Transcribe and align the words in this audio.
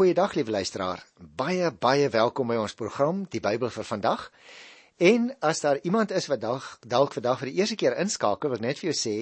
Goeiedag 0.00 0.32
liewe 0.32 0.50
luisteraar. 0.50 1.02
Baie 1.36 1.66
baie 1.76 2.06
welkom 2.08 2.48
by 2.48 2.54
ons 2.56 2.72
program 2.72 3.18
Die 3.28 3.40
Bybel 3.44 3.68
vir 3.68 3.84
vandag. 3.84 4.22
En 4.96 5.26
as 5.44 5.60
daar 5.60 5.76
iemand 5.84 6.14
is 6.16 6.24
wat 6.32 6.40
dalk 6.40 6.86
dalk 6.88 7.12
vandag 7.12 7.42
vir 7.42 7.50
die 7.50 7.60
eerste 7.60 7.76
keer 7.76 7.98
inskakel, 8.00 8.48
wil 8.48 8.56
ek 8.56 8.64
net 8.64 8.80
vir 8.80 8.88
jou 8.88 8.96
sê, 8.96 9.12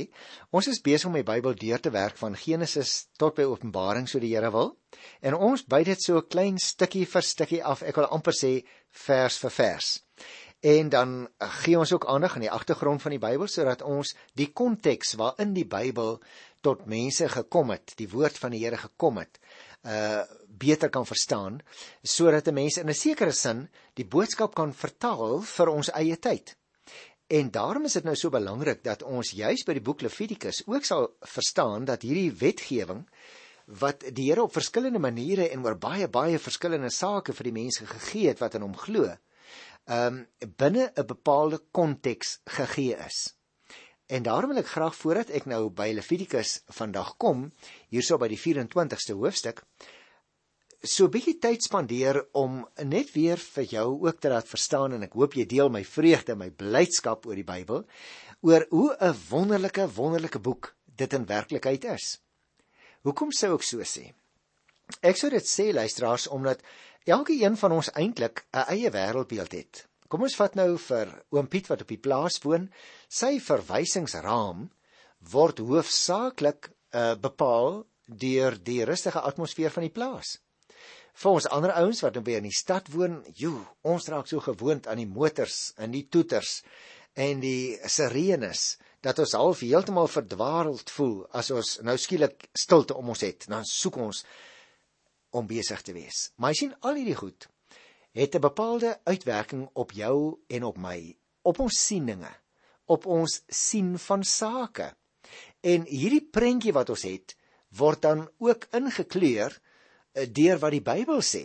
ons 0.54 0.71
is 0.71 0.79
besig 0.79 1.11
om 1.11 1.19
die 1.19 1.27
Bybel 1.27 1.59
deur 1.59 1.83
te 1.83 1.91
werk 1.91 2.14
van 2.22 2.38
Genesis 2.38 3.09
tot 3.19 3.35
by 3.35 3.49
Openbaring 3.51 4.06
so 4.06 4.22
die 4.22 4.30
Here 4.37 4.54
wil. 4.54 4.77
En 5.19 5.35
ons 5.35 5.67
byt 5.67 5.91
dit 5.91 6.06
so 6.06 6.22
'n 6.22 6.28
klein 6.31 6.63
stukkie 6.63 7.06
vir 7.10 7.26
stukkie 7.26 7.65
af. 7.65 7.83
Ek 7.83 7.97
wil 7.97 8.06
amper 8.15 8.38
sê 8.38 8.63
vers 8.92 9.38
vir 9.38 9.51
vers. 9.51 10.04
En 10.63 10.88
dan 10.88 11.29
gee 11.38 11.79
ons 11.79 11.92
ook 11.92 12.06
aandag 12.06 12.35
aan 12.35 12.47
die 12.47 12.54
agtergrond 12.54 13.03
van 13.03 13.10
die 13.10 13.24
Bybel 13.26 13.49
sodat 13.49 13.83
ons 13.83 14.15
die 14.35 14.53
konteks 14.53 15.17
waarin 15.19 15.54
die 15.54 15.67
Bybel 15.67 16.20
tot 16.62 16.87
mense 16.87 17.29
gekom 17.29 17.70
het, 17.70 17.97
die 17.97 18.09
woord 18.09 18.38
van 18.38 18.51
die 18.51 18.62
Here 18.65 18.77
gekom 18.77 19.19
het, 19.19 19.41
uh 19.83 20.23
beter 20.59 20.91
kan 20.91 21.06
verstaan 21.06 21.61
sodat 22.02 22.48
'n 22.48 22.55
mens 22.55 22.77
in 22.77 22.88
'n 22.88 22.95
sekere 22.95 23.32
sin 23.32 23.69
die 23.95 24.06
boodskap 24.06 24.55
kan 24.55 24.74
vertaal 24.74 25.42
vir 25.42 25.69
ons 25.69 25.91
eie 25.91 26.16
tyd. 26.16 26.56
En 27.28 27.51
daarom 27.51 27.84
is 27.84 27.92
dit 27.92 28.05
nou 28.05 28.16
so 28.16 28.30
belangrik 28.30 28.84
dat 28.84 29.02
ons 29.02 29.30
juis 29.30 29.65
by 29.65 29.74
die 29.77 29.84
boek 29.84 30.01
Levitikus 30.01 30.62
ook 30.66 30.84
sal 30.84 31.10
verstaan 31.20 31.84
dat 31.84 32.02
hierdie 32.02 32.32
wetgewing 32.32 33.06
wat 33.80 34.05
die 34.16 34.30
Here 34.30 34.42
op 34.42 34.52
verskillende 34.52 34.98
maniere 34.98 35.48
en 35.52 35.65
oor 35.65 35.77
baie 35.77 36.09
baie 36.09 36.38
verskillende 36.38 36.90
sake 36.90 37.34
vir 37.37 37.45
die 37.51 37.52
mense 37.52 37.87
gegee 37.87 38.29
het 38.29 38.40
wat 38.40 38.54
in 38.56 38.65
hom 38.65 38.77
glo, 38.77 39.10
ehm 39.88 40.23
um, 40.23 40.23
binne 40.56 40.93
'n 40.96 41.06
bepaalde 41.06 41.60
konteks 41.70 42.38
gegee 42.45 42.96
is. 43.06 43.34
En 44.09 44.23
daarom 44.23 44.51
wil 44.51 44.62
ek 44.62 44.73
graag 44.73 44.95
voordat 44.96 45.30
ek 45.37 45.46
nou 45.46 45.68
by 45.68 45.90
Levitikus 45.93 46.62
vandag 46.73 47.16
kom, 47.20 47.51
hierso 47.93 48.16
by 48.16 48.29
die 48.29 48.40
24ste 48.40 49.12
hoofstuk, 49.12 49.60
so 50.87 51.06
'n 51.06 51.10
bietjie 51.10 51.38
tyd 51.42 51.62
spandeer 51.62 52.20
om 52.38 52.62
net 52.87 53.10
weer 53.12 53.37
vir 53.37 53.64
jou 53.64 54.06
ook 54.06 54.20
te 54.20 54.29
laat 54.29 54.46
verstaan 54.46 54.93
en 54.93 55.02
ek 55.02 55.16
hoop 55.18 55.34
jy 55.34 55.45
deel 55.45 55.68
my 55.68 55.82
vreugde, 55.82 56.37
my 56.37 56.51
blydskap 56.51 57.26
oor 57.26 57.34
die 57.34 57.45
Bybel, 57.45 57.84
oor 58.43 58.66
hoe 58.71 58.96
'n 59.01 59.16
wonderlike 59.29 59.88
wonderlike 59.96 60.38
boek 60.38 60.76
dit 60.87 61.12
in 61.12 61.26
werklikheid 61.26 61.84
is. 61.84 62.21
Hoekom 63.02 63.32
sou 63.32 63.54
ek 63.54 63.62
so 63.62 63.79
sê? 63.79 64.12
Ek 65.03 65.17
sou 65.17 65.31
dit 65.31 65.43
sê 65.43 65.73
luisteraars 65.75 66.29
omdat 66.29 66.62
elke 67.06 67.33
een 67.33 67.56
van 67.56 67.73
ons 67.73 67.91
eintlik 67.95 68.47
'n 68.53 68.71
eie 68.71 68.91
wêreldbeeld 68.91 69.53
het. 69.53 69.89
Kom 70.09 70.23
ons 70.23 70.37
vat 70.37 70.55
nou 70.55 70.79
vir 70.79 71.25
oom 71.31 71.49
Piet 71.49 71.67
wat 71.67 71.83
op 71.83 71.89
die 71.89 71.99
plaas 71.99 72.39
woon, 72.43 72.71
sy 73.09 73.41
verwysingsraam 73.41 74.71
word 75.19 75.59
hoofsaaklik 75.59 76.71
uh, 76.95 77.15
bepaal 77.15 77.84
deur 78.06 78.56
die 78.62 78.84
rustige 78.84 79.21
atmosfeer 79.21 79.71
van 79.71 79.83
die 79.83 79.93
plaas 79.93 80.39
vir 81.19 81.31
ons 81.35 81.49
ander 81.55 81.73
ouens 81.81 82.03
wat 82.05 82.15
nou 82.15 82.23
by 82.27 82.37
in 82.39 82.47
die 82.47 82.55
stad 82.55 82.91
woon, 82.95 83.19
joe, 83.35 83.65
ons 83.83 84.07
raak 84.13 84.29
so 84.31 84.43
gewoond 84.45 84.87
aan 84.87 85.01
die 85.03 85.11
motors 85.11 85.73
en 85.83 85.91
die 85.95 86.05
toeters 86.07 86.61
en 87.19 87.41
die 87.43 87.79
sirenes 87.91 88.77
dat 89.03 89.19
ons 89.23 89.35
half 89.39 89.63
heeltemal 89.63 90.11
verdwaald 90.11 90.91
voel 90.95 91.23
as 91.39 91.51
ons 91.55 91.77
nou 91.87 91.97
skielik 91.99 92.49
stilte 92.55 92.95
om 92.99 93.11
ons 93.15 93.23
het. 93.27 93.47
Dan 93.51 93.67
soek 93.67 93.99
ons 94.03 94.25
om 95.35 95.47
besig 95.47 95.83
te 95.83 95.95
wees. 95.95 96.31
Maar 96.37 96.55
jy 96.55 96.61
sien 96.63 96.77
al 96.87 96.99
hierdie 96.99 97.19
goed 97.19 97.49
het 98.19 98.35
'n 98.35 98.41
bepaalde 98.41 98.99
uitwerking 99.05 99.69
op 99.75 99.93
jou 99.93 100.41
en 100.49 100.65
op 100.65 100.79
my, 100.79 101.17
op 101.43 101.59
ons 101.59 101.87
sieninge, 101.87 102.35
op 102.87 103.07
ons 103.07 103.43
sien 103.49 103.99
van 103.99 104.25
sake. 104.25 104.95
En 105.61 105.85
hierdie 105.85 106.29
prentjie 106.31 106.73
wat 106.73 106.91
ons 106.91 107.03
het, 107.03 107.37
word 107.69 108.03
dan 108.03 108.29
ook 108.39 108.67
ingekleur 108.73 109.61
deur 110.12 110.59
wat 110.62 110.75
die 110.75 110.84
Bybel 110.84 111.23
sê. 111.23 111.45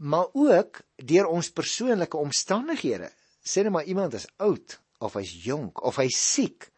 Maar 0.00 0.32
ook 0.32 0.80
deur 0.96 1.28
ons 1.28 1.52
persoonlike 1.52 2.16
omstandighede. 2.16 3.10
Sê 3.44 3.64
net 3.64 3.72
maar 3.72 3.88
iemand 3.88 4.14
is 4.14 4.28
oud 4.36 4.78
of 5.00 5.16
hy's 5.16 5.32
jonk 5.44 5.82
of 5.84 5.96
hy's 6.00 6.16
siek 6.16 6.68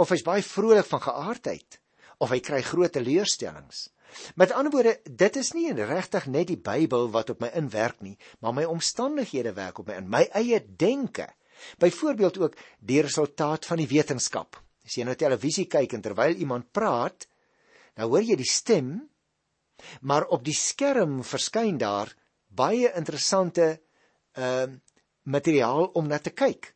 of 0.00 0.08
hy's 0.12 0.24
baie 0.24 0.44
vrolik 0.44 0.88
van 0.88 1.02
geaardheid 1.04 1.78
of 2.22 2.30
hy 2.32 2.40
kry 2.40 2.62
groot 2.64 2.92
teleurstellings. 2.94 3.88
Met 4.36 4.52
ander 4.52 4.72
woorde, 4.72 4.98
dit 5.08 5.36
is 5.40 5.52
nie 5.56 5.72
regtig 5.72 6.26
net 6.28 6.50
die 6.50 6.60
Bybel 6.60 7.08
wat 7.14 7.32
op 7.32 7.40
my 7.40 7.48
inwerk 7.58 8.02
nie, 8.04 8.16
maar 8.40 8.54
my 8.56 8.64
omstandighede 8.68 9.54
werk 9.56 9.80
op 9.80 9.88
my 9.88 9.96
in, 10.00 10.10
my 10.12 10.26
eie 10.36 10.60
denke. 10.60 11.30
Byvoorbeeld 11.80 12.38
ook 12.38 12.58
die 12.80 13.00
resultaat 13.02 13.66
van 13.66 13.80
die 13.80 13.88
wetenskap. 13.88 14.58
As 14.84 14.96
jy 14.98 15.06
nou 15.06 15.16
televisie 15.16 15.68
kyk 15.70 15.94
en 15.96 16.04
terwyl 16.04 16.36
iemand 16.36 16.72
praat, 16.74 17.26
nou 17.96 18.10
hoor 18.12 18.24
jy 18.26 18.36
die 18.36 18.48
stem 18.48 18.94
Maar 20.00 20.26
op 20.26 20.44
die 20.44 20.56
skerm 20.56 21.22
verskyn 21.24 21.78
daar 21.78 22.14
baie 22.46 22.92
interessante 22.94 23.80
ehm 24.32 24.70
uh, 24.70 24.80
materiaal 25.22 25.84
om 25.94 26.08
na 26.10 26.18
te 26.18 26.32
kyk. 26.34 26.72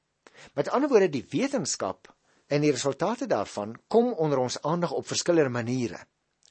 Met 0.55 0.69
ander 0.69 0.89
woorde, 0.89 1.09
die 1.11 1.27
wetenskap 1.31 2.15
en 2.47 2.62
die 2.62 2.71
resultate 2.71 3.27
daarvan 3.27 3.75
kom 3.89 4.12
onder 4.12 4.39
ons 4.39 4.61
aandag 4.62 4.93
op 4.93 5.06
verskillende 5.06 5.50
maniere. 5.50 5.99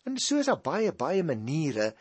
En 0.03 0.17
so 0.19 0.37
is 0.37 0.49
daar 0.51 0.61
baie 0.61 0.91
baie 0.93 1.23
maniere 1.23 1.93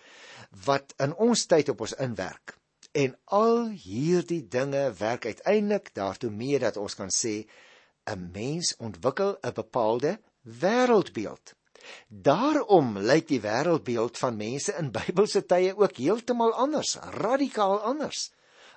wat 0.67 0.95
in 0.99 1.15
ons 1.15 1.47
tyd 1.47 1.71
op 1.73 1.81
ons 1.87 1.95
inwerk. 2.03 2.57
En 2.93 3.15
al 3.25 3.69
hierdie 3.71 4.43
dinge 4.49 4.93
werk 4.99 5.27
uiteindelik 5.27 5.95
daartoe 5.95 6.31
mee 6.31 6.59
dat 6.59 6.77
ons 6.77 6.95
kan 6.95 7.11
sê 7.11 7.47
'n 8.11 8.31
mens 8.33 8.75
ontwikkel 8.77 9.39
'n 9.43 9.53
bepaalde 9.55 10.21
wêreldbeeld. 10.43 11.55
Daarom 12.09 12.99
lyk 12.99 13.29
die 13.29 13.41
wêreldbeeld 13.41 14.19
van 14.19 14.37
mense 14.37 14.75
in 14.79 14.93
Bybelse 14.95 15.45
tye 15.47 15.75
ook 15.77 15.97
heeltemal 15.97 16.53
anders, 16.53 16.97
radikaal 17.19 17.81
anders 17.81 18.31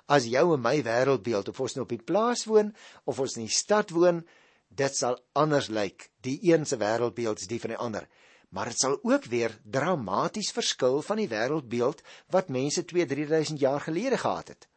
as 0.08 0.26
jou 0.28 0.54
en 0.54 0.62
my 0.64 0.78
wêreldbeeld 0.84 1.50
of 1.52 1.60
ons 1.60 1.76
nou 1.76 1.84
op 1.84 1.92
die 1.92 2.04
plaas 2.10 2.46
woon 2.48 2.72
of 3.08 3.20
ons 3.20 3.36
in 3.36 3.44
die 3.44 3.54
stad 3.54 3.92
woon, 3.92 4.22
dit 4.68 4.96
sal 4.96 5.18
anders 5.36 5.68
lyk. 5.72 6.08
Die 6.24 6.38
een 6.48 6.64
se 6.68 6.78
wêreldbeeld 6.80 7.44
is 7.44 7.50
die 7.50 7.60
van 7.60 7.74
die 7.74 7.80
ander, 7.80 8.08
maar 8.48 8.70
dit 8.72 8.80
sal 8.80 8.96
ook 9.04 9.28
weer 9.28 9.58
dramaties 9.64 10.50
verskil 10.56 11.02
van 11.04 11.20
die 11.20 11.28
wêreldbeeld 11.28 12.00
wat 12.32 12.52
mense 12.52 12.86
2-3000 12.88 13.60
jaar 13.60 13.84
gelede 13.84 14.20
gehad 14.24 14.54
het. 14.54 14.68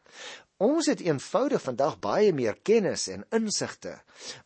Ons 0.62 0.86
het 0.86 1.00
eenvoudig 1.02 1.62
vandag 1.62 1.96
baie 1.98 2.30
meer 2.32 2.54
kennis 2.62 3.08
en 3.10 3.24
insigte. 3.34 3.96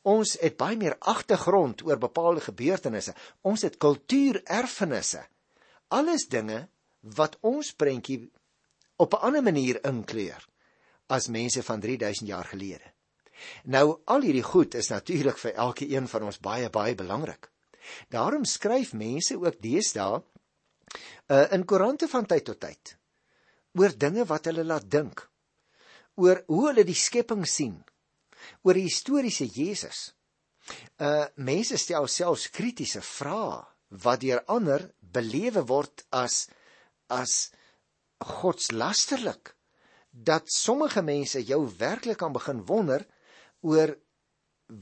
Ons 0.03 0.37
het 0.41 0.57
baie 0.57 0.79
meer 0.81 0.97
agtergrond 1.13 1.83
oor 1.85 2.01
bepaalde 2.01 2.41
gebeurtenisse. 2.47 3.13
Ons 3.45 3.67
het 3.67 3.77
kultuurerfenisse. 3.77 5.21
Alles 5.93 6.25
dinge 6.33 6.63
wat 7.17 7.37
ons 7.45 7.75
prentjie 7.77 8.31
op 8.97 9.13
'n 9.15 9.25
ander 9.29 9.43
manier 9.43 9.85
inkleur 9.85 10.49
as 11.07 11.29
mense 11.29 11.63
van 11.63 11.81
3000 11.81 12.29
jaar 12.29 12.45
gelede. 12.45 12.93
Nou 13.65 14.01
al 14.05 14.21
hierdie 14.21 14.43
goed 14.43 14.75
is 14.75 14.89
natuurlik 14.89 15.39
vir 15.39 15.55
elke 15.55 15.89
een 15.91 16.09
van 16.09 16.23
ons 16.23 16.41
baie 16.41 16.71
baie 16.71 16.95
belangrik. 16.95 17.51
Daarom 18.09 18.45
skryf 18.45 18.93
mense 18.93 19.37
ook 19.37 19.61
deesdae 19.61 20.23
uh, 21.29 21.53
in 21.53 21.65
koerante 21.65 22.09
van 22.09 22.27
tyd 22.27 22.45
tot 22.45 22.61
tyd 22.61 22.97
oor 23.79 23.93
dinge 23.99 24.25
wat 24.25 24.45
hulle 24.45 24.65
laat 24.65 24.91
dink 24.91 25.31
oor 26.17 26.43
hoe 26.49 26.69
hulle 26.69 26.85
die 26.85 26.97
skepping 26.97 27.45
sien, 27.49 27.77
oor 28.65 28.77
die 28.77 28.89
historiese 28.89 29.47
Jesus. 29.47 30.13
Uh 30.99 31.27
mense 31.37 31.79
stel 31.79 32.09
selfs 32.11 32.49
kritiese 32.51 33.03
vrae 33.05 33.63
wat 34.03 34.23
deur 34.25 34.43
ander 34.51 34.89
belewe 34.99 35.63
word 35.69 36.03
as 36.11 36.47
as 37.07 37.53
godslasterlik 38.19 39.53
dat 40.11 40.51
sommige 40.51 41.03
mense 41.03 41.43
jou 41.45 41.61
werklik 41.79 42.19
kan 42.19 42.33
begin 42.33 42.65
wonder 42.67 43.05
oor 43.61 43.95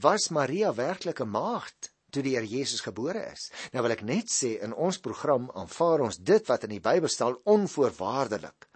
was 0.01 0.29
Maria 0.29 0.73
werklik 0.73 1.19
'n 1.21 1.29
maagd 1.29 1.91
toe 2.09 2.23
die 2.23 2.35
Here 2.35 2.47
Jesus 2.47 2.81
gebore 2.81 3.31
is. 3.31 3.51
Nou 3.73 3.83
wil 3.83 3.91
ek 3.91 4.01
net 4.01 4.31
sê 4.31 4.55
in 4.63 4.73
ons 4.73 4.97
program 4.97 5.49
aanvaar 5.51 6.05
ons 6.07 6.17
dit 6.17 6.47
wat 6.47 6.63
in 6.63 6.69
die 6.69 6.79
Bybel 6.79 7.11
staan 7.11 7.37
onvoorwaardelik 7.43 8.69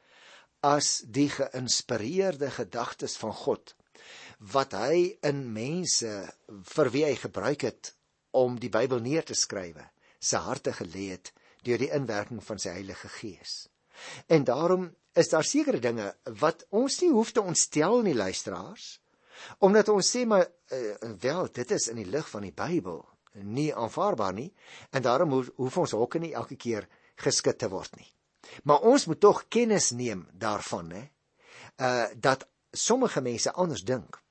as 0.66 1.00
die 1.08 1.30
geïnspireerde 1.32 2.50
gedagtes 2.52 3.18
van 3.22 3.34
God 3.34 3.76
wat 4.40 4.74
hy 4.76 5.20
in 5.28 5.42
mense 5.54 6.10
vir 6.74 6.90
wie 6.94 7.04
hy 7.06 7.16
gebruik 7.20 7.66
het 7.68 7.94
om 8.32 8.56
die 8.60 8.72
Bybel 8.72 9.02
neer 9.04 9.26
te 9.28 9.36
skrywe 9.36 9.84
se 10.20 10.40
harte 10.44 10.72
gelê 10.76 11.10
het 11.16 11.34
deur 11.64 11.82
die 11.82 11.92
inwerking 11.96 12.40
van 12.44 12.60
sy 12.60 12.72
Heilige 12.72 13.10
Gees. 13.12 13.68
En 14.32 14.46
daarom 14.48 14.88
is 15.14 15.32
daar 15.32 15.44
sekere 15.44 15.80
dinge 15.84 16.14
wat 16.40 16.64
ons 16.70 17.02
nie 17.02 17.12
hoef 17.12 17.34
te 17.36 17.44
ontstel 17.44 18.02
nie 18.06 18.16
luisteraars 18.16 19.00
omdat 19.64 19.90
ons 19.92 20.08
sê 20.16 20.26
maar 20.28 20.46
uh, 20.46 20.96
wel 21.20 21.48
dit 21.56 21.72
is 21.72 21.88
in 21.92 22.00
die 22.02 22.10
lig 22.12 22.28
van 22.30 22.44
die 22.44 22.56
Bybel 22.56 23.02
nie 23.44 23.70
aanvaarbaar 23.76 24.36
nie 24.36 24.50
en 24.92 25.04
daarom 25.04 25.36
hoef, 25.36 25.52
hoef 25.56 25.78
ons 25.84 25.96
hoeke 25.96 26.20
nie 26.20 26.34
elke 26.36 26.56
keer 26.56 26.88
geskit 27.20 27.60
te 27.60 27.70
word 27.72 27.96
nie. 28.00 28.08
Maar 28.64 28.86
ons 28.88 29.06
moet 29.06 29.20
tog 29.20 29.44
kennis 29.48 29.92
neem 29.92 30.28
daarvan, 30.34 30.92
hè? 30.92 31.04
Uh 31.80 32.08
dat 32.16 32.48
sommige 32.72 33.22
mense 33.22 33.52
anders 33.52 33.84
dink 33.84 34.22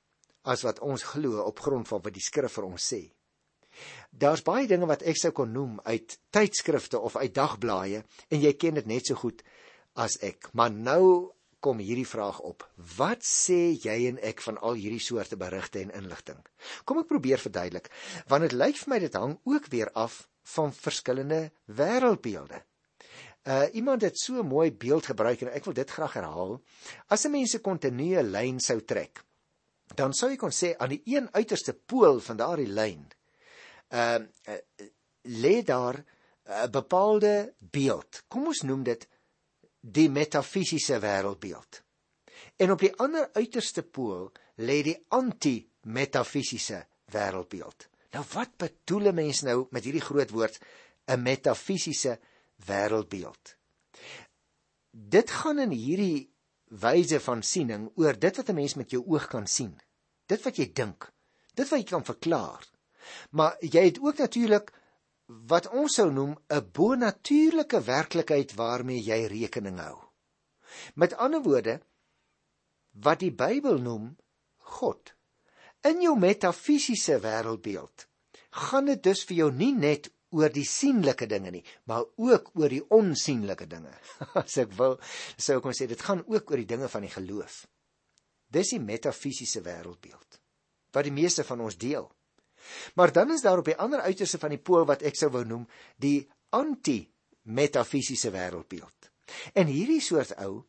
as 0.42 0.62
wat 0.62 0.80
ons 0.80 1.02
glo 1.02 1.42
op 1.42 1.60
grond 1.60 1.88
van 1.88 2.02
wat 2.02 2.14
die 2.14 2.24
skrif 2.24 2.52
vir 2.52 2.68
ons 2.68 2.92
sê. 2.92 3.00
Daar's 4.10 4.42
baie 4.42 4.66
dinge 4.66 4.86
wat 4.90 5.02
ek 5.06 5.18
sou 5.20 5.32
kon 5.34 5.52
noem 5.52 5.80
uit 5.84 6.18
tydskrifte 6.34 6.98
of 6.98 7.16
uit 7.16 7.34
dagblaaie 7.34 8.04
en 8.28 8.40
jy 8.40 8.52
ken 8.56 8.78
dit 8.80 8.86
net 8.86 9.10
so 9.10 9.18
goed 9.18 9.42
as 9.94 10.16
ek. 10.24 10.48
Maar 10.52 10.72
nou 10.72 11.04
kom 11.60 11.80
hierdie 11.82 12.06
vraag 12.06 12.38
op. 12.46 12.64
Wat 12.96 13.24
sê 13.26 13.74
jy 13.74 13.96
en 14.10 14.20
ek 14.22 14.42
van 14.46 14.58
al 14.62 14.78
hierdie 14.78 15.02
soorte 15.02 15.36
berigte 15.38 15.82
en 15.82 15.94
inligting? 16.00 16.38
Kom 16.86 17.02
ek 17.02 17.10
probeer 17.10 17.42
verduidelik, 17.42 17.90
want 18.30 18.46
dit 18.46 18.54
lyk 18.54 18.78
vir 18.78 18.92
my 18.94 19.00
dit 19.02 19.18
hang 19.18 19.38
ook 19.44 19.70
weer 19.74 19.90
af 19.98 20.26
van 20.54 20.72
verskillende 20.72 21.48
wêreldbeelde. 21.66 22.62
Uh 23.48 23.64
iemand 23.72 24.02
het 24.02 24.18
so 24.18 24.42
'n 24.42 24.46
mooi 24.46 24.72
beeld 24.72 25.06
gebruik 25.06 25.40
en 25.40 25.52
ek 25.52 25.64
wil 25.64 25.74
dit 25.74 25.90
graag 25.90 26.12
herhaal. 26.12 26.60
As 27.08 27.24
'n 27.24 27.30
mens 27.30 27.54
'n 27.54 27.60
kontinue 27.60 28.22
lyn 28.22 28.60
sou 28.60 28.84
trek, 28.84 29.24
dan 29.94 30.12
sou 30.12 30.30
jy 30.30 30.36
kon 30.36 30.52
sê 30.52 30.76
aan 30.76 30.88
die 30.88 31.02
een 31.04 31.28
uiterste 31.32 31.72
pool 31.72 32.20
van 32.20 32.36
daardie 32.36 32.68
lyn, 32.68 33.08
uh, 33.88 34.18
uh 34.48 34.60
lê 35.22 35.62
daar 35.62 36.04
'n 36.44 36.70
bepaalde 36.70 37.54
beeld. 37.58 38.22
Kom 38.28 38.46
ons 38.46 38.62
noem 38.62 38.82
dit 38.82 39.08
die 39.80 40.08
metafisiese 40.10 40.98
wêreldbeeld. 41.00 41.82
En 42.56 42.70
op 42.70 42.78
die 42.78 42.94
ander 42.96 43.30
uiterste 43.32 43.82
pool 43.82 44.32
lê 44.56 44.82
die 44.82 45.04
anti-metafisiese 45.08 46.86
wêreldbeeld. 47.12 47.88
Nou 48.10 48.24
wat 48.32 48.56
bedoel 48.56 49.08
'n 49.08 49.14
mens 49.14 49.42
nou 49.42 49.66
met 49.70 49.84
hierdie 49.84 50.04
groot 50.04 50.30
woord 50.30 50.58
'n 51.06 51.22
metafisiese 51.22 52.18
wêreldbeeld. 52.66 53.56
Dit 54.90 55.30
gaan 55.30 55.58
in 55.58 55.70
hierdie 55.70 56.30
wyse 56.68 57.20
van 57.20 57.42
siening 57.42 57.88
oor 57.96 58.18
dit 58.18 58.36
wat 58.36 58.48
'n 58.48 58.54
mens 58.54 58.74
met 58.74 58.90
jou 58.90 59.04
oog 59.06 59.26
kan 59.28 59.46
sien. 59.46 59.78
Dit 60.26 60.42
wat 60.42 60.56
jy 60.56 60.72
dink, 60.72 61.12
dit 61.54 61.68
wat 61.68 61.80
jy 61.80 61.84
kan 61.84 62.04
verklaar. 62.04 62.64
Maar 63.30 63.56
jy 63.60 63.84
het 63.84 64.00
ook 64.00 64.18
natuurlik 64.18 64.72
wat 65.26 65.68
ons 65.68 65.94
sou 65.94 66.10
noem 66.12 66.36
'n 66.48 66.70
bonatuurlike 66.72 67.80
werklikheid 67.80 68.54
waarmee 68.54 69.02
jy 69.02 69.26
rekening 69.26 69.78
hou. 69.78 69.98
Met 70.94 71.14
ander 71.14 71.42
woorde 71.42 71.80
wat 72.92 73.18
die 73.18 73.32
Bybel 73.32 73.78
noem 73.78 74.16
God. 74.56 75.14
In 75.80 76.00
jou 76.00 76.18
metafisiese 76.18 77.20
wêreldbeeld 77.20 78.06
gaan 78.50 78.84
dit 78.84 79.02
dus 79.02 79.24
vir 79.24 79.36
jou 79.36 79.52
nie 79.52 79.72
net 79.72 80.10
oor 80.36 80.52
die 80.52 80.66
sienlike 80.68 81.26
dinge 81.30 81.52
nie, 81.54 81.64
maar 81.88 82.04
ook 82.20 82.50
oor 82.58 82.72
die 82.72 82.82
onsigbare 82.94 83.66
dinge. 83.70 83.94
As 84.40 84.58
ek 84.60 84.74
wil, 84.76 84.98
sou 85.36 85.58
ek 85.58 85.64
kon 85.64 85.76
sê 85.76 85.88
dit 85.88 86.04
gaan 86.04 86.24
ook 86.26 86.50
oor 86.50 86.60
die 86.60 86.68
dinge 86.68 86.88
van 86.92 87.06
die 87.06 87.12
geloof. 87.12 87.62
Dis 88.52 88.74
die 88.74 88.82
metafisiese 88.82 89.64
wêreldbeeld 89.64 90.40
wat 90.96 91.04
die 91.04 91.12
meeste 91.12 91.44
van 91.44 91.60
ons 91.60 91.76
deel. 91.76 92.06
Maar 92.96 93.12
dan 93.12 93.30
is 93.30 93.42
daar 93.44 93.60
op 93.60 93.66
die 93.68 93.76
ander 93.76 94.00
uiterste 94.00 94.38
van 94.40 94.54
die 94.54 94.62
pool 94.62 94.86
wat 94.88 95.04
ek 95.06 95.18
sou 95.20 95.28
wou 95.34 95.44
noem, 95.46 95.66
die 96.00 96.24
anti-metafisiese 96.56 98.32
wêreldbeeld. 98.32 99.10
En 99.52 99.68
hierdie 99.68 100.00
soort 100.00 100.32
ou 100.40 100.64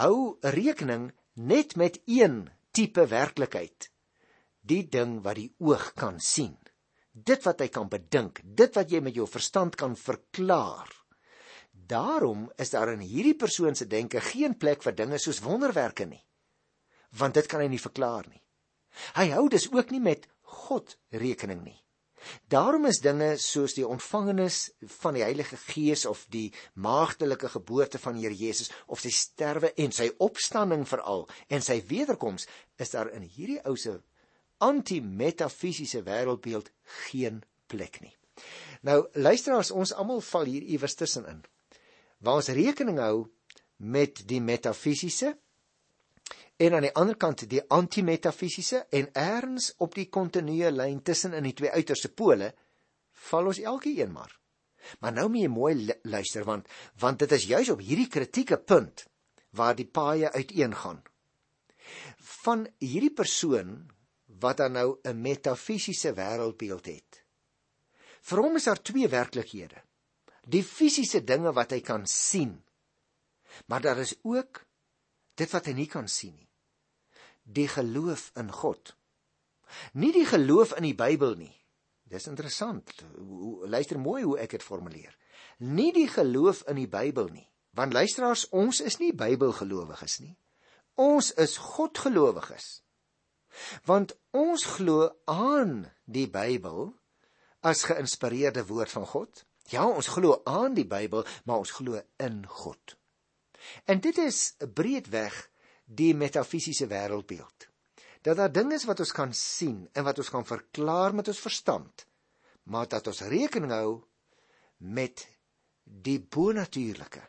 hou 0.00 0.38
rekening 0.56 1.10
net 1.36 1.76
met 1.76 2.00
een 2.08 2.46
tipe 2.72 3.04
werklikheid. 3.12 3.90
Die 4.64 4.86
ding 4.88 5.18
wat 5.24 5.36
die 5.36 5.52
oog 5.60 5.92
kan 6.00 6.16
sien 6.20 6.56
dit 7.24 7.44
wat 7.44 7.60
hy 7.64 7.68
kan 7.72 7.88
bedink, 7.90 8.40
dit 8.44 8.78
wat 8.78 8.90
jy 8.90 9.00
met 9.04 9.16
jou 9.16 9.26
verstand 9.28 9.76
kan 9.78 9.96
verklaar. 9.96 10.90
Daarom 11.72 12.48
is 12.60 12.70
daar 12.74 12.92
in 12.92 13.00
hierdie 13.00 13.36
persoon 13.38 13.74
se 13.74 13.86
denke 13.86 14.20
geen 14.20 14.56
plek 14.58 14.82
vir 14.84 14.96
dinge 14.96 15.18
soos 15.18 15.40
wonderwerke 15.40 16.04
nie. 16.06 16.20
Want 17.16 17.38
dit 17.38 17.46
kan 17.48 17.64
hy 17.64 17.68
nie 17.72 17.80
verklaar 17.80 18.28
nie. 18.28 18.42
Hy 19.16 19.30
hou 19.32 19.48
dus 19.48 19.70
ook 19.72 19.92
nie 19.94 20.02
met 20.04 20.26
God 20.42 20.98
rekening 21.08 21.62
nie. 21.64 21.78
Daarom 22.50 22.88
is 22.90 23.00
dinge 23.00 23.36
soos 23.38 23.76
die 23.76 23.86
ontvangenis 23.86 24.58
van 24.98 25.14
die 25.14 25.22
Heilige 25.22 25.56
Gees 25.68 26.04
of 26.06 26.24
die 26.34 26.48
maagdelike 26.74 27.48
geboorte 27.52 28.00
van 28.02 28.18
Here 28.18 28.34
Jesus 28.34 28.72
of 28.86 29.00
sy 29.00 29.12
sterwe 29.14 29.70
en 29.78 29.94
sy 29.94 30.10
opstanding 30.18 30.84
veral 30.88 31.28
en 31.48 31.64
sy 31.64 31.78
wederkoms 31.88 32.48
is 32.76 32.94
daar 32.94 33.12
in 33.14 33.22
hierdie 33.22 33.60
ou 33.64 33.76
se 33.78 33.94
anti-metafisiese 34.64 36.02
wêreldbeeld 36.06 36.70
geen 37.08 37.42
plek 37.66 38.00
nie. 38.00 38.14
Nou 38.86 39.06
luisteraars, 39.12 39.70
ons 39.70 39.92
almal 39.92 40.20
val 40.20 40.46
hier 40.50 40.62
iewers 40.62 40.94
tussenin. 40.94 41.42
Waar 42.18 42.40
ons 42.40 42.50
rekening 42.54 42.98
hou 43.02 43.26
met 43.76 44.22
die 44.26 44.40
metafisiese 44.42 45.34
en 46.58 46.74
aan 46.74 46.88
die 46.88 46.94
ander 46.98 47.16
kant 47.16 47.44
die 47.50 47.62
anti-metafisiese 47.70 48.84
en 48.90 49.10
erns 49.14 49.70
op 49.78 49.94
die 49.94 50.08
kontinue 50.10 50.70
lyn 50.74 51.02
tussen 51.02 51.36
in 51.38 51.46
die 51.46 51.54
twee 51.54 51.70
uiterste 51.70 52.10
pole 52.10 52.50
val 53.28 53.50
ons 53.50 53.62
elkeen 53.62 54.10
maar. 54.12 54.32
Maar 55.00 55.14
nou 55.14 55.28
moet 55.28 55.44
jy 55.44 55.52
mooi 55.52 55.74
luister 56.02 56.46
want 56.48 56.66
want 57.02 57.22
dit 57.22 57.34
is 57.36 57.46
juis 57.50 57.70
op 57.70 57.82
hierdie 57.84 58.08
kritieke 58.10 58.58
punt 58.58 59.06
waar 59.58 59.76
die 59.78 59.86
paaie 59.86 60.32
uiteengaan. 60.32 61.02
Van 62.44 62.66
hierdie 62.82 63.14
persoon 63.14 63.88
wat 64.40 64.56
dan 64.56 64.72
nou 64.72 64.98
'n 65.02 65.20
metafisiese 65.20 66.12
wêreldbeeld 66.14 66.86
het. 66.86 67.24
Vir 68.20 68.38
hom 68.38 68.56
is 68.56 68.64
daar 68.64 68.82
twee 68.82 69.08
werklikhede. 69.08 69.82
Die 70.46 70.64
fisiese 70.64 71.24
dinge 71.24 71.52
wat 71.52 71.70
hy 71.70 71.80
kan 71.80 72.06
sien. 72.06 72.64
Maar 73.66 73.80
daar 73.80 73.98
is 73.98 74.14
ook 74.22 74.64
dit 75.34 75.50
wat 75.50 75.66
hy 75.66 75.72
nie 75.72 75.86
kan 75.86 76.08
sien 76.08 76.34
nie. 76.34 76.48
Die 77.42 77.68
geloof 77.68 78.30
in 78.34 78.52
God. 78.52 78.96
Nie 79.92 80.12
die 80.12 80.26
geloof 80.26 80.74
in 80.76 80.82
die 80.82 80.94
Bybel 80.94 81.34
nie. 81.34 81.54
Dis 82.08 82.26
interessant. 82.26 82.92
Luister 83.68 83.98
mooi 84.00 84.22
hoe 84.22 84.38
ek 84.38 84.50
dit 84.50 84.62
formuleer. 84.62 85.16
Nie 85.58 85.92
die 85.92 86.08
geloof 86.08 86.62
in 86.68 86.80
die 86.80 86.88
Bybel 86.88 87.28
nie. 87.28 87.48
Want 87.76 87.92
luisteraars, 87.92 88.48
ons 88.48 88.80
is 88.80 88.96
nie 88.98 89.12
Bybelgelowiges 89.14 90.18
nie. 90.24 90.36
Ons 90.98 91.30
is 91.32 91.56
Godgelowiges. 91.56 92.80
Want 93.84 94.16
ons 94.30 94.64
glo 94.76 95.08
aan 95.24 95.84
die 96.04 96.28
Bybel 96.30 96.92
as 97.66 97.84
geïnspireerde 97.88 98.66
woord 98.66 98.90
van 98.90 99.06
God. 99.06 99.44
Ja, 99.68 99.86
ons 99.86 100.08
glo 100.14 100.40
aan 100.48 100.76
die 100.78 100.86
Bybel, 100.88 101.26
maar 101.44 101.64
ons 101.64 101.74
glo 101.76 102.00
in 102.16 102.44
God. 102.46 102.96
En 103.84 104.00
dit 104.00 104.18
is 104.22 104.54
breedweg 104.74 105.36
die 105.84 106.14
metafisiese 106.14 106.86
wêreldbeeld. 106.88 107.68
Dat 108.22 108.36
daar 108.36 108.52
dinge 108.52 108.74
is 108.74 108.86
wat 108.88 109.00
ons 109.00 109.12
kan 109.12 109.32
sien 109.34 109.88
en 109.92 110.04
wat 110.04 110.18
ons 110.18 110.30
kan 110.32 110.46
verklaar 110.46 111.14
met 111.14 111.28
ons 111.28 111.40
verstand, 111.40 112.06
maar 112.68 112.88
dat 112.88 113.06
ons 113.06 113.24
rekening 113.30 113.72
hou 113.72 114.00
met 114.78 115.24
die 115.84 116.18
bonatuurlike. 116.20 117.22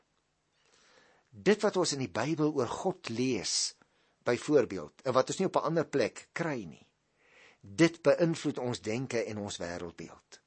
Dit 1.29 1.61
wat 1.63 1.77
ons 1.77 1.93
in 1.95 2.03
die 2.03 2.11
Bybel 2.11 2.51
oor 2.57 2.67
God 2.67 3.11
lees, 3.13 3.75
byvoorbeeld, 4.29 5.07
wat 5.15 5.33
ons 5.33 5.39
nie 5.39 5.47
op 5.49 5.57
'n 5.59 5.67
ander 5.71 5.87
plek 5.87 6.27
kry 6.33 6.63
nie. 6.63 6.85
Dit 7.61 8.01
beïnvloed 8.01 8.59
ons 8.59 8.81
denke 8.81 9.23
en 9.23 9.37
ons 9.37 9.57
wêreldbeeld. 9.57 10.41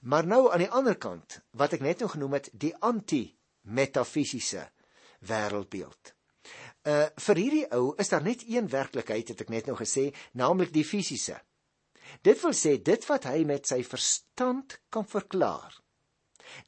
Maar 0.00 0.26
nou 0.26 0.52
aan 0.52 0.58
die 0.58 0.70
ander 0.70 0.96
kant, 0.96 1.40
wat 1.50 1.72
ek 1.72 1.80
net 1.80 1.98
nou 1.98 2.10
genoem 2.10 2.32
het, 2.32 2.50
die 2.52 2.74
anti-metafisiese 2.76 4.68
wêreldbeeld. 5.24 6.12
Uh 6.84 7.06
vir 7.26 7.40
hierdie 7.40 7.66
ou 7.72 7.94
is 7.96 8.08
daar 8.12 8.22
net 8.22 8.44
een 8.48 8.68
werklikheid 8.68 9.28
het 9.28 9.40
ek 9.40 9.48
net 9.48 9.66
nou 9.66 9.76
gesê, 9.78 10.10
naamlik 10.32 10.72
die 10.72 10.84
fisiese. 10.84 11.38
Dit 12.22 12.42
wil 12.42 12.52
sê 12.52 12.76
dit 12.82 13.06
wat 13.08 13.24
hy 13.24 13.44
met 13.48 13.66
sy 13.66 13.80
verstand 13.82 14.80
kan 14.92 15.06
verklaar. 15.08 15.80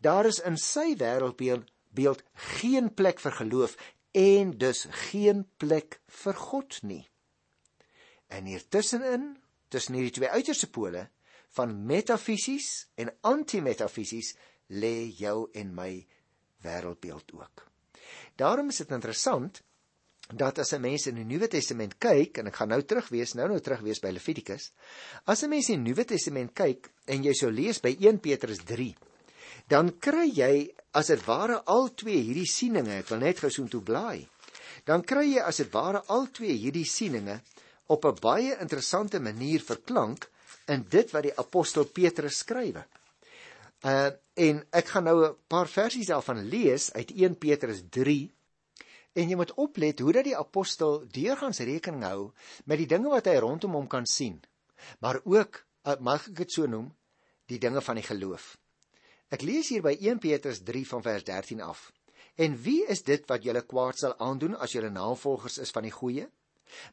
Daar 0.01 0.27
is 0.27 0.41
in 0.41 0.57
sy 0.57 0.95
wêreldbeeld 0.97 1.69
beeld 1.97 2.23
geen 2.61 2.89
plek 2.95 3.21
vir 3.21 3.37
geloof 3.41 3.77
en 4.17 4.55
dus 4.57 4.87
geen 5.11 5.45
plek 5.61 5.99
vir 6.23 6.39
God 6.41 6.79
nie. 6.83 7.05
En 8.33 8.49
hier 8.49 8.65
tussenin, 8.73 9.35
tussen 9.69 9.99
hierdie 9.99 10.15
twee 10.19 10.31
uiterste 10.33 10.71
pole 10.73 11.05
van 11.57 11.75
metafisies 11.89 12.87
en 12.97 13.13
antimetafisies 13.29 14.33
lê 14.73 15.11
jou 15.19 15.51
en 15.53 15.75
my 15.77 15.91
wêreldbeeld 16.65 17.35
ook. 17.37 17.67
Daarom 18.41 18.73
is 18.73 18.81
dit 18.83 18.95
interessant 18.97 19.61
dat 20.33 20.59
as 20.59 20.73
'n 20.73 20.81
mens 20.81 21.07
in 21.07 21.15
die 21.15 21.25
Nuwe 21.25 21.49
Testament 21.49 21.99
kyk 21.99 22.39
en 22.39 22.47
ek 22.47 22.57
gaan 22.57 22.69
nou 22.69 22.83
terugwees, 22.83 23.35
nou 23.35 23.49
nou 23.49 23.61
terugwees 23.61 24.01
by 24.01 24.11
Levitikus, 24.11 24.73
as 25.25 25.43
'n 25.43 25.49
mens 25.49 25.69
in 25.69 25.85
die 25.85 25.91
Nuwe 25.91 26.05
Testament 26.05 26.53
kyk 26.55 26.91
en 27.05 27.23
jy 27.23 27.33
sou 27.33 27.51
lees 27.51 27.81
by 27.81 27.97
1 28.01 28.19
Petrus 28.19 28.59
3, 28.59 28.97
dan 29.69 29.93
kry 29.99 30.29
jy 30.31 30.53
as 30.97 31.11
dit 31.13 31.23
ware 31.27 31.61
al 31.73 31.91
twee 31.95 32.23
hierdie 32.23 32.49
sieninge, 32.49 33.01
ek 33.03 33.11
wil 33.11 33.21
net 33.21 33.43
gou 33.43 33.51
so 33.51 33.65
intoe 33.65 33.83
blaai. 33.85 34.27
Dan 34.87 35.03
kry 35.03 35.27
jy 35.35 35.43
as 35.43 35.61
dit 35.61 35.73
ware 35.75 36.05
al 36.13 36.29
twee 36.33 36.55
hierdie 36.57 36.87
sieninge 36.87 37.41
op 37.87 38.05
'n 38.05 38.21
baie 38.21 38.57
interessante 38.61 39.21
manier 39.21 39.61
verklank 39.61 40.29
in 40.69 40.87
dit 40.89 41.11
wat 41.15 41.23
die 41.23 41.39
apostel 41.39 41.85
Petrus 41.85 42.39
skrywe. 42.45 42.85
Uh 43.85 44.11
en 44.37 44.65
ek 44.71 44.87
gaan 44.93 45.05
nou 45.05 45.25
'n 45.25 45.37
paar 45.49 45.69
versies 45.69 46.07
daarvan 46.13 46.49
lees 46.49 46.93
uit 46.93 47.11
1 47.11 47.39
Petrus 47.39 47.83
3 47.91 48.33
en 49.15 49.29
jy 49.29 49.37
moet 49.37 49.55
oplet 49.55 49.99
hoe 49.99 50.13
dat 50.13 50.25
die 50.25 50.37
apostel 50.37 51.07
deurgangs 51.09 51.59
rekening 51.59 52.05
hou 52.05 52.33
met 52.65 52.79
die 52.79 52.87
dinge 52.87 53.09
wat 53.09 53.27
hy 53.27 53.37
rondom 53.41 53.73
hom 53.73 53.87
kan 53.87 54.07
sien. 54.07 54.43
Maar 55.01 55.21
ook 55.25 55.65
uh, 55.87 55.97
mag 56.01 56.29
ek 56.29 56.37
dit 56.37 56.53
so 56.53 56.67
noem 56.67 56.93
die 57.47 57.59
dinge 57.59 57.81
van 57.81 57.95
die 57.95 58.05
geloof. 58.05 58.57
Ek 59.35 59.43
lees 59.43 59.73
hier 59.73 59.83
by 59.83 59.97
1 59.99 60.21
Petrus 60.23 60.61
3 60.63 60.85
van 60.87 61.03
vers 61.03 61.25
13 61.27 61.61
af. 61.61 61.91
En 62.37 62.55
wie 62.63 62.85
is 62.87 63.03
dit 63.03 63.25
wat 63.27 63.43
julle 63.43 63.65
kwaad 63.67 63.99
sal 63.99 64.15
aandoen 64.23 64.55
as 64.55 64.77
julle 64.77 64.91
navolgers 64.93 65.59
is 65.59 65.73
van 65.75 65.87
die 65.89 65.95
goeie? 65.95 66.27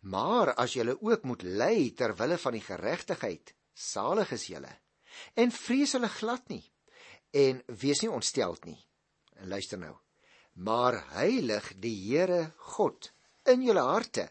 Maar 0.02 0.54
as 0.58 0.74
julle 0.74 0.96
ook 1.02 1.26
moet 1.30 1.44
ly 1.44 1.92
ter 1.98 2.16
wille 2.18 2.38
van 2.38 2.56
die 2.58 2.64
geregtigheid, 2.64 3.54
salig 3.74 4.32
is 4.34 4.48
julle. 4.50 4.72
En 5.38 5.54
vrees 5.54 5.94
hulle 5.98 6.10
glad 6.10 6.48
nie 6.50 6.64
en 7.34 7.62
wees 7.82 8.02
nie 8.04 8.12
ontsteld 8.14 8.66
nie. 8.66 8.78
En 9.42 9.50
luister 9.50 9.80
nou. 9.82 9.94
Maar 10.54 11.00
heilig 11.18 11.72
die 11.82 11.96
Here 11.98 12.54
God 12.74 13.10
in 13.50 13.66
julle 13.66 13.86
harte 13.86 14.30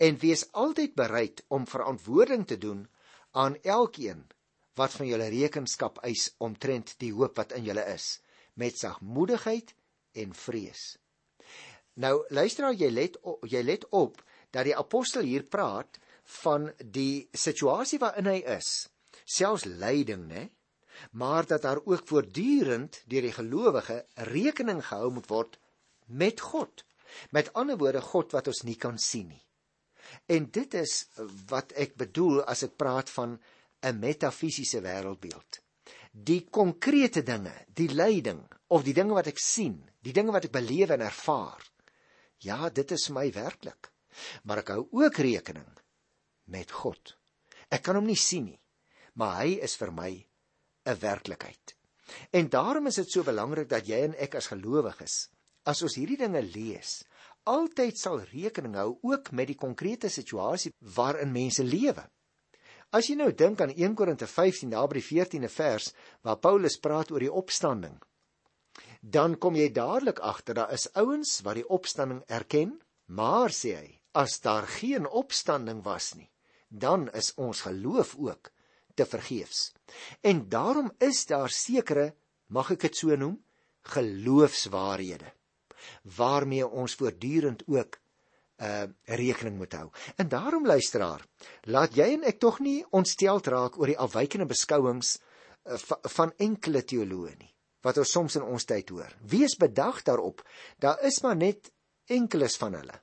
en 0.00 0.16
wees 0.20 0.46
altyd 0.56 0.96
bereid 0.96 1.44
om 1.48 1.68
verantwoording 1.68 2.46
te 2.48 2.58
doen 2.58 2.86
aan 3.36 3.56
elkeen 3.62 4.24
wat 4.80 4.96
van 4.96 5.08
julle 5.10 5.28
rekenskap 5.32 6.00
eis 6.08 6.30
omtrent 6.38 6.96
die 7.02 7.12
hoop 7.12 7.36
wat 7.40 7.52
in 7.58 7.66
julle 7.68 7.84
is 7.92 8.16
met 8.60 8.78
sagmoedigheid 8.78 9.74
en 10.22 10.34
vrees. 10.34 10.84
Nou 12.00 12.24
luister 12.30 12.70
jy 12.72 12.90
let 12.92 13.18
op, 13.20 13.44
jy 13.48 13.62
let 13.64 13.86
op 13.96 14.20
dat 14.54 14.66
die 14.66 14.76
apostel 14.76 15.26
hier 15.26 15.44
praat 15.46 16.00
van 16.42 16.70
die 16.78 17.28
situasie 17.32 17.98
waarin 18.02 18.30
hy 18.30 18.40
is, 18.56 18.88
selfs 19.24 19.66
lyding, 19.66 20.26
né? 20.30 20.48
Maar 21.16 21.46
dat 21.46 21.62
daar 21.62 21.80
ook 21.84 22.08
voortdurend 22.08 23.02
deur 23.08 23.24
die 23.24 23.32
gelowige 23.32 24.02
rekening 24.30 24.82
gehou 24.84 25.10
moet 25.16 25.28
word 25.32 25.56
met 26.06 26.40
God. 26.40 26.84
Met 27.30 27.52
ander 27.52 27.78
woorde 27.80 28.02
God 28.04 28.34
wat 28.36 28.50
ons 28.52 28.62
nie 28.68 28.76
kan 28.76 28.98
sien 28.98 29.30
nie. 29.32 29.44
En 30.26 30.50
dit 30.50 30.74
is 30.74 31.06
wat 31.48 31.72
ek 31.72 31.96
bedoel 31.96 32.42
as 32.44 32.66
ek 32.66 32.76
praat 32.76 33.10
van 33.16 33.38
'n 33.82 33.98
metafisiese 33.98 34.80
wêreldbeeld. 34.80 35.60
Die 36.12 36.44
konkrete 36.50 37.22
dinge, 37.22 37.54
die 37.68 37.88
lyding 37.88 38.42
of 38.68 38.82
die 38.82 38.94
dinge 38.94 39.14
wat 39.14 39.26
ek 39.30 39.38
sien, 39.38 39.90
die 40.02 40.12
dinge 40.12 40.32
wat 40.32 40.44
ek 40.44 40.52
beleef 40.52 40.90
en 40.90 41.00
ervaar. 41.00 41.62
Ja, 42.38 42.68
dit 42.68 42.90
is 42.90 43.08
my 43.08 43.30
werklik. 43.32 43.92
Maar 44.44 44.62
ek 44.64 44.72
hou 44.74 44.88
ook 44.90 45.16
rekening 45.22 45.78
met 46.50 46.70
God. 46.70 47.16
Ek 47.70 47.84
kan 47.86 47.96
hom 47.96 48.08
nie 48.10 48.18
sien 48.18 48.48
nie, 48.50 48.60
maar 49.14 49.42
hy 49.42 49.60
is 49.62 49.76
vir 49.76 49.92
my 49.92 50.10
'n 50.86 50.98
werklikheid. 50.98 51.76
En 52.30 52.48
daarom 52.48 52.86
is 52.86 52.94
dit 52.94 53.10
so 53.10 53.22
belangrik 53.22 53.68
dat 53.68 53.86
jy 53.86 54.02
en 54.04 54.14
ek 54.18 54.34
as 54.34 54.50
gelowiges, 54.50 55.28
as 55.64 55.82
ons 55.82 55.94
hierdie 55.94 56.18
dinge 56.18 56.42
lees, 56.42 57.04
altyd 57.44 57.98
sal 57.98 58.20
rekening 58.32 58.74
hou 58.74 58.98
ook 59.02 59.30
met 59.32 59.46
die 59.46 59.58
konkrete 59.58 60.08
situasie 60.08 60.72
waarin 60.96 61.32
mense 61.32 61.64
lewe. 61.64 62.10
As 62.90 63.06
jy 63.06 63.14
nou 63.20 63.30
dink 63.30 63.60
aan 63.62 63.70
1 63.70 63.94
Korinte 63.94 64.26
15 64.26 64.72
daar 64.72 64.88
by 64.90 64.98
die 64.98 65.06
14de 65.06 65.50
vers 65.52 65.92
waar 66.26 66.40
Paulus 66.42 66.78
praat 66.82 67.12
oor 67.14 67.22
die 67.22 67.32
opstanding, 67.42 67.94
dan 69.00 69.36
kom 69.38 69.54
jy 69.56 69.68
dadelik 69.72 70.18
agter 70.18 70.58
daar 70.58 70.72
is 70.74 70.88
ouens 70.98 71.38
wat 71.46 71.60
die 71.60 71.68
opstanding 71.68 72.24
erken, 72.26 72.74
maar 73.06 73.54
sê 73.54 73.76
hy, 73.78 73.88
as 74.18 74.40
daar 74.42 74.66
geen 74.66 75.06
opstanding 75.06 75.84
was 75.86 76.14
nie, 76.18 76.28
dan 76.68 77.06
is 77.14 77.32
ons 77.38 77.62
geloof 77.66 78.16
ook 78.18 78.50
te 78.98 79.06
vergeefs. 79.06 79.70
En 80.20 80.48
daarom 80.50 80.90
is 80.98 81.22
daar 81.30 81.50
sekere, 81.50 82.10
mag 82.50 82.74
ek 82.74 82.88
dit 82.88 83.02
so 83.04 83.14
noem, 83.16 83.38
geloofswaarhede 83.86 85.30
waarmee 86.16 86.66
ons 86.66 86.94
voortdurend 87.00 87.62
ook 87.66 87.96
uh 88.60 88.84
rekening 89.16 89.56
moet 89.56 89.72
hou. 89.72 89.88
En 90.16 90.28
daarom 90.28 90.66
luisteraar, 90.66 91.24
laat 91.62 91.96
jy 91.96 92.10
en 92.18 92.26
ek 92.28 92.40
tog 92.40 92.60
nie 92.60 92.84
ontsteld 92.90 93.46
raak 93.46 93.78
oor 93.80 93.92
die 93.92 93.98
afwykende 93.98 94.46
beskouings 94.46 95.16
uh, 95.16 95.78
van 96.16 96.34
enkele 96.36 96.84
teoloë 96.84 97.36
nie 97.38 97.54
wat 97.80 97.96
ons 97.96 98.10
soms 98.12 98.34
in 98.36 98.44
ons 98.44 98.66
tyd 98.68 98.90
hoor. 98.92 99.12
Wees 99.24 99.54
bedag 99.56 100.02
daarop, 100.04 100.42
daar 100.76 101.00
is 101.08 101.22
maar 101.24 101.36
net 101.36 101.70
enkeles 102.12 102.58
van 102.60 102.76
hulle. 102.80 102.98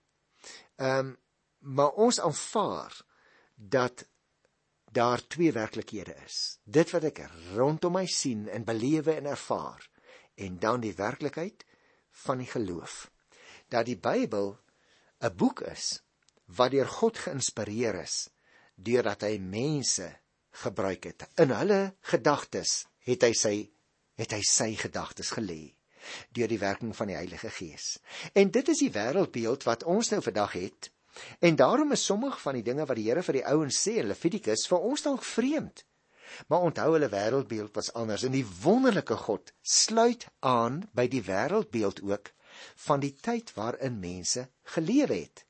Ehm 0.77 0.99
um, 1.07 1.15
maar 1.67 1.97
ons 1.97 2.19
aanvaar 2.21 2.93
dat 3.55 4.05
daar 4.93 5.21
twee 5.27 5.51
werklikhede 5.51 6.13
is. 6.25 6.59
Dit 6.63 6.91
wat 6.93 7.03
ek 7.09 7.23
rondom 7.55 7.97
my 7.97 8.05
sien 8.05 8.45
en 8.47 8.63
belewe 8.63 9.17
en 9.17 9.25
ervaar 9.33 9.89
en 10.37 10.59
dan 10.61 10.85
die 10.85 10.93
werklikheid 10.95 11.65
van 12.23 12.37
die 12.37 12.47
geloof 12.47 13.09
dat 13.73 13.89
die 13.89 13.97
Bybel 13.97 14.53
'n 15.21 15.33
boek 15.33 15.62
is 15.65 16.01
wat 16.57 16.71
deur 16.71 16.89
God 17.00 17.17
geïnspireer 17.17 17.95
is 18.03 18.29
deurdat 18.75 19.24
hy 19.25 19.38
mense 19.41 20.05
gebruik 20.63 21.09
het. 21.09 21.25
In 21.41 21.53
hulle 21.57 21.95
gedagtes 22.12 22.83
het 23.07 23.25
hy 23.25 23.33
sy 23.33 23.55
het 24.17 24.33
hy 24.33 24.41
sy 24.45 24.69
gedagtes 24.77 25.33
gelê 25.33 25.74
deur 26.33 26.47
die 26.47 26.62
werking 26.62 26.93
van 26.95 27.09
die 27.09 27.17
Heilige 27.17 27.50
Gees. 27.51 27.97
En 28.33 28.51
dit 28.53 28.69
is 28.69 28.83
die 28.86 28.93
wêreldbeeld 28.93 29.65
wat 29.67 29.83
ons 29.83 30.13
nou 30.13 30.21
vandag 30.24 30.53
het 30.57 30.91
en 31.41 31.57
daarom 31.57 31.91
is 31.91 32.05
sommige 32.05 32.39
van 32.39 32.59
die 32.59 32.63
dinge 32.63 32.86
wat 32.86 32.97
die 33.00 33.09
Here 33.09 33.25
vir 33.25 33.39
die 33.39 33.45
ouens 33.50 33.81
sê 33.81 33.97
in 34.03 34.09
Levitikus 34.12 34.67
vir 34.69 34.86
ons 34.91 35.03
dalk 35.03 35.25
vreemd. 35.25 35.83
Maar 36.47 36.69
onthou 36.69 36.91
hulle 36.93 37.09
wêreldbeeld 37.09 37.74
was 37.75 37.89
anders 37.97 38.24
en 38.27 38.36
die 38.36 38.45
wonderlike 38.62 39.17
God 39.25 39.51
sluit 39.62 40.27
aan 40.45 40.83
by 40.93 41.07
die 41.09 41.24
wêreldbeeld 41.25 42.03
ook 42.05 42.33
van 42.87 42.99
die 42.99 43.13
tyd 43.13 43.53
waarin 43.53 43.99
mense 43.99 44.47
gelewe 44.75 45.13
het. 45.13 45.45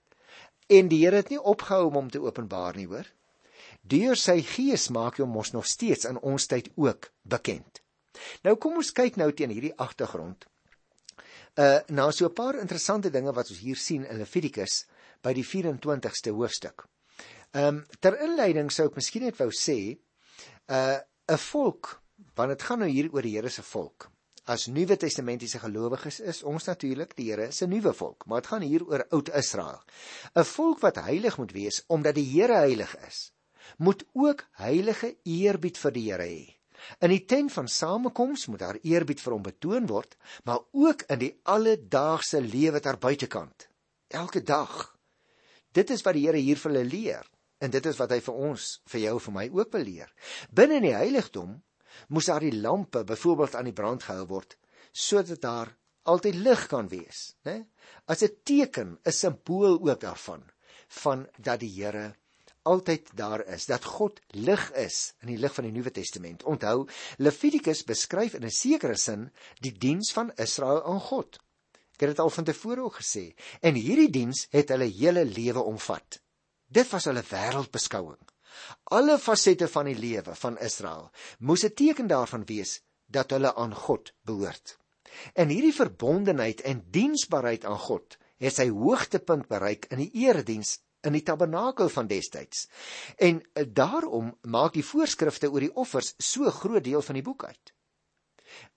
En 0.68 0.88
die 0.92 1.06
Here 1.06 1.16
het 1.16 1.30
nie 1.30 1.40
opgehou 1.40 1.88
om 1.88 1.94
hom 1.94 2.10
te 2.12 2.22
openbaar 2.22 2.76
nie, 2.76 2.88
hoor. 2.88 3.08
Deur 3.82 4.20
sy 4.20 4.42
gees 4.44 4.90
maak 4.92 5.18
hy 5.18 5.24
hom 5.24 5.36
mos 5.38 5.54
nog 5.56 5.68
steeds 5.68 6.08
in 6.10 6.20
ons 6.20 6.48
tyd 6.52 6.70
ook 6.76 7.12
bekend. 7.24 7.82
Nou 8.44 8.56
kom 8.60 8.80
ons 8.82 8.92
kyk 8.92 9.20
nou 9.22 9.30
teen 9.32 9.54
hierdie 9.54 9.76
agtergrond. 9.78 10.48
Uh 11.58 11.80
nou 11.90 12.12
so 12.12 12.28
'n 12.28 12.34
paar 12.34 12.60
interessante 12.60 13.10
dinge 13.10 13.34
wat 13.34 13.50
ons 13.50 13.60
hier 13.60 13.76
sien 13.76 14.06
in 14.06 14.18
Levitikus 14.18 14.86
by 15.24 15.34
die 15.34 15.46
24ste 15.46 16.32
hoofstuk. 16.32 16.86
Ehm 17.54 17.68
um, 17.68 17.86
ter 18.00 18.20
inleiding 18.22 18.72
sou 18.72 18.88
ek 18.88 18.96
miskien 19.00 19.24
net 19.24 19.40
wou 19.40 19.50
sê 19.50 19.98
uh 20.68 21.00
'n 21.32 21.38
volk 21.52 22.02
want 22.36 22.50
dit 22.50 22.64
gaan 22.64 22.80
nou 22.80 22.90
hier 22.90 23.10
oor 23.14 23.22
die 23.22 23.36
Here 23.36 23.50
se 23.50 23.64
volk. 23.64 24.12
As 24.48 24.70
Nuwe 24.72 24.96
Testamentiese 24.96 25.60
gelowiges 25.60 26.22
is 26.24 26.38
ons 26.48 26.70
natuurlik 26.70 27.12
die 27.18 27.26
Here 27.28 27.50
se 27.52 27.66
nuwe 27.68 27.92
volk, 27.92 28.24
maar 28.26 28.40
dit 28.40 28.48
gaan 28.48 28.64
hier 28.64 28.86
oor 28.88 29.04
oud 29.18 29.32
Israel. 29.36 29.82
'n 30.40 30.48
Volk 30.48 30.80
wat 30.86 31.02
heilig 31.04 31.36
moet 31.38 31.52
wees 31.52 31.82
omdat 31.92 32.16
die 32.16 32.24
Here 32.30 32.62
heilig 32.64 32.94
is, 33.08 33.34
moet 33.78 34.06
ook 34.14 34.46
heilige 34.62 35.18
eerbied 35.24 35.82
vir 35.84 35.92
die 35.92 36.06
Here 36.06 36.30
hê. 36.32 36.56
In 37.04 37.12
die 37.12 37.26
tent 37.26 37.52
van 37.52 37.68
samekoms 37.68 38.48
moet 38.48 38.64
daar 38.64 38.80
eerbied 38.84 39.20
vir 39.20 39.36
hom 39.36 39.44
betoon 39.44 39.92
word, 39.92 40.16
maar 40.46 40.64
ook 40.72 41.04
in 41.12 41.20
die 41.20 41.34
alledaagse 41.44 42.40
lewe 42.40 42.80
daar 42.80 42.98
buitekant. 42.98 43.68
Elke 44.08 44.42
dag. 44.42 44.96
Dit 45.74 45.90
is 45.90 46.08
wat 46.08 46.16
die 46.16 46.24
Here 46.24 46.40
hier 46.40 46.56
vir 46.56 46.72
hulle 46.72 46.88
leer. 46.88 47.28
En 47.60 47.72
dit 47.74 47.86
is 47.86 48.00
wat 48.00 48.16
hy 48.16 48.24
vir 48.24 48.34
ons, 48.48 48.82
vir 48.88 49.02
jou, 49.10 49.20
vir 49.20 49.34
my 49.34 49.50
ook 49.52 49.72
wil 49.76 49.84
leer. 49.84 50.14
Binne 50.54 50.80
in 50.80 50.88
die 50.88 50.96
heiligdom 50.96 51.58
moes 52.08 52.30
daar 52.30 52.44
die 52.44 52.56
lampe 52.56 53.04
byvoorbeeld 53.04 53.56
aan 53.56 53.70
die 53.70 53.78
brand 53.78 54.04
gehou 54.04 54.26
word 54.28 54.58
sodat 54.92 55.42
daar 55.42 55.76
altyd 56.08 56.36
lig 56.36 56.68
kan 56.72 56.88
wees, 56.90 57.36
né? 57.46 57.68
As 58.08 58.24
'n 58.24 58.32
teken, 58.44 59.00
'n 59.06 59.12
simbool 59.12 59.80
ook 59.82 60.00
daarvan 60.00 60.44
van 60.88 61.28
dat 61.38 61.60
die 61.60 61.74
Here 61.84 62.16
altyd 62.68 63.10
daar 63.16 63.46
is, 63.46 63.66
dat 63.66 63.84
God 63.84 64.20
lig 64.28 64.72
is 64.72 65.14
in 65.24 65.32
die 65.32 65.40
lig 65.40 65.54
van 65.54 65.68
die 65.68 65.72
Nuwe 65.72 65.92
Testament. 65.92 66.44
Onthou, 66.44 66.88
Levitikus 67.18 67.84
beskryf 67.88 68.34
in 68.34 68.46
'n 68.46 68.52
sekere 68.52 68.98
sin 68.98 69.32
die 69.60 69.72
diens 69.72 70.12
van 70.12 70.32
Israel 70.36 70.84
aan 70.84 71.00
God. 71.00 71.40
Ek 71.94 72.06
het 72.06 72.10
dit 72.10 72.20
al 72.20 72.30
van 72.30 72.44
tevore 72.44 72.82
ook 72.82 73.00
gesê 73.02 73.34
en 73.62 73.74
hierdie 73.74 74.10
diens 74.10 74.48
het 74.50 74.70
hulle 74.70 74.86
hele 74.86 75.26
lewe 75.26 75.64
omvat. 75.64 76.20
Dit 76.68 76.90
was 76.90 77.06
hulle 77.06 77.24
wêreldbeskouing. 77.24 78.20
Alle 78.84 79.18
fasette 79.20 79.68
van 79.68 79.86
die 79.86 79.98
lewe 80.00 80.36
van 80.36 80.58
Israel 80.58 81.10
moes 81.40 81.64
'n 81.64 81.74
teken 81.74 82.08
daarvan 82.08 82.46
wees 82.46 82.82
dat 83.06 83.32
hulle 83.32 83.56
aan 83.56 83.76
God 83.76 84.14
behoort. 84.22 84.78
En 85.34 85.50
hierdie 85.50 85.74
verbondenheid 85.74 86.62
en 86.62 86.86
diensbaarheid 86.92 87.66
aan 87.66 87.80
God 87.80 88.18
het 88.38 88.54
sy 88.54 88.70
hoogtepunt 88.70 89.48
bereik 89.48 89.88
in 89.90 89.98
die 89.98 90.12
erediens 90.28 90.80
in 91.02 91.16
die 91.16 91.24
tabernakel 91.24 91.90
van 91.90 92.08
destyds. 92.08 92.68
En 93.16 93.42
eh, 93.54 93.66
daarom 93.68 94.38
maak 94.42 94.74
die 94.74 94.86
voorskrifte 94.86 95.52
oor 95.52 95.64
die 95.64 95.74
offers 95.76 96.14
so 96.18 96.52
groot 96.52 96.84
deel 96.84 97.02
van 97.02 97.20
die 97.20 97.24
boek 97.24 97.46
uit. 97.46 97.74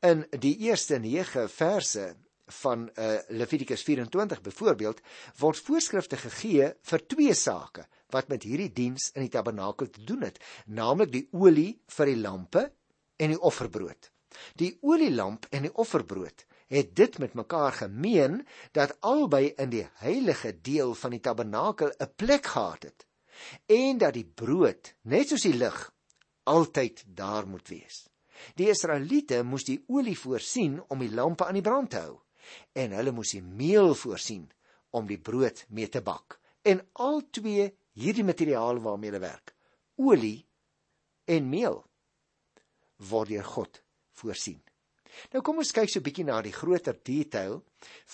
In 0.00 0.26
die 0.42 0.56
eerste 0.68 0.98
9 0.98 1.48
verse 1.48 2.14
van 2.50 2.88
uh, 2.98 3.18
Levitikus 3.28 3.82
24 3.86 4.40
byvoorbeeld 4.42 5.00
word 5.38 5.60
voorskrifte 5.62 6.18
gegee 6.18 6.72
vir 6.90 7.04
twee 7.06 7.34
sake 7.38 7.84
wat 8.12 8.28
met 8.28 8.42
hierdie 8.42 8.72
diens 8.72 9.10
in 9.14 9.26
die 9.26 9.32
tabernakel 9.32 9.90
te 9.90 10.04
doen 10.04 10.22
het, 10.26 10.38
naamlik 10.66 11.12
die 11.12 11.26
olie 11.32 11.80
vir 11.96 12.12
die 12.12 12.20
lampe 12.20 12.72
en 13.16 13.34
die 13.34 13.40
offerbrood. 13.40 14.10
Die 14.56 14.76
olielamp 14.86 15.46
en 15.50 15.66
die 15.66 15.74
offerbrood 15.74 16.46
het 16.70 16.94
dit 16.94 17.18
met 17.18 17.34
mekaar 17.34 17.72
gemeen 17.72 18.46
dat 18.72 18.94
albei 19.00 19.50
in 19.58 19.72
die 19.72 19.86
heilige 20.02 20.52
deel 20.62 20.94
van 20.94 21.10
die 21.10 21.20
tabernakel 21.20 21.90
'n 21.98 22.12
plek 22.16 22.46
gehad 22.46 22.82
het 22.82 23.06
en 23.66 23.98
dat 23.98 24.14
die 24.14 24.26
brood, 24.26 24.94
net 25.02 25.28
soos 25.28 25.42
die 25.42 25.56
lig, 25.56 25.92
altyd 26.42 27.04
daar 27.06 27.46
moet 27.48 27.68
wees. 27.68 28.08
Die 28.54 28.68
Israeliete 28.68 29.42
moes 29.42 29.64
die 29.64 29.84
olie 29.86 30.18
voorsien 30.18 30.80
om 30.88 30.98
die 30.98 31.12
lampe 31.12 31.46
aan 31.46 31.58
die 31.58 31.64
brand 31.64 31.90
te 31.90 32.04
hou 32.04 32.20
en 32.72 32.92
hulle 32.96 33.12
moes 33.12 33.34
die 33.36 33.42
meel 33.42 33.94
voorsien 33.94 34.48
om 34.90 35.06
die 35.06 35.18
brood 35.18 35.64
mee 35.68 35.88
te 35.88 36.00
bak. 36.00 36.40
En 36.62 36.80
al 36.92 37.22
twee 37.30 37.70
hierdie 37.98 38.24
materiaal 38.24 38.80
waarmee 38.82 39.10
hulle 39.10 39.22
werk, 39.22 39.54
olie 39.96 40.46
en 41.26 41.48
meel, 41.50 41.80
word 43.10 43.32
deur 43.32 43.44
God 43.44 43.82
voorsien. 44.20 44.60
Nou 45.34 45.42
kom 45.42 45.58
ons 45.58 45.72
kyk 45.74 45.90
so 45.90 45.98
'n 45.98 46.06
bietjie 46.06 46.24
na 46.24 46.40
die 46.42 46.54
groter 46.54 46.96
detail 47.02 47.62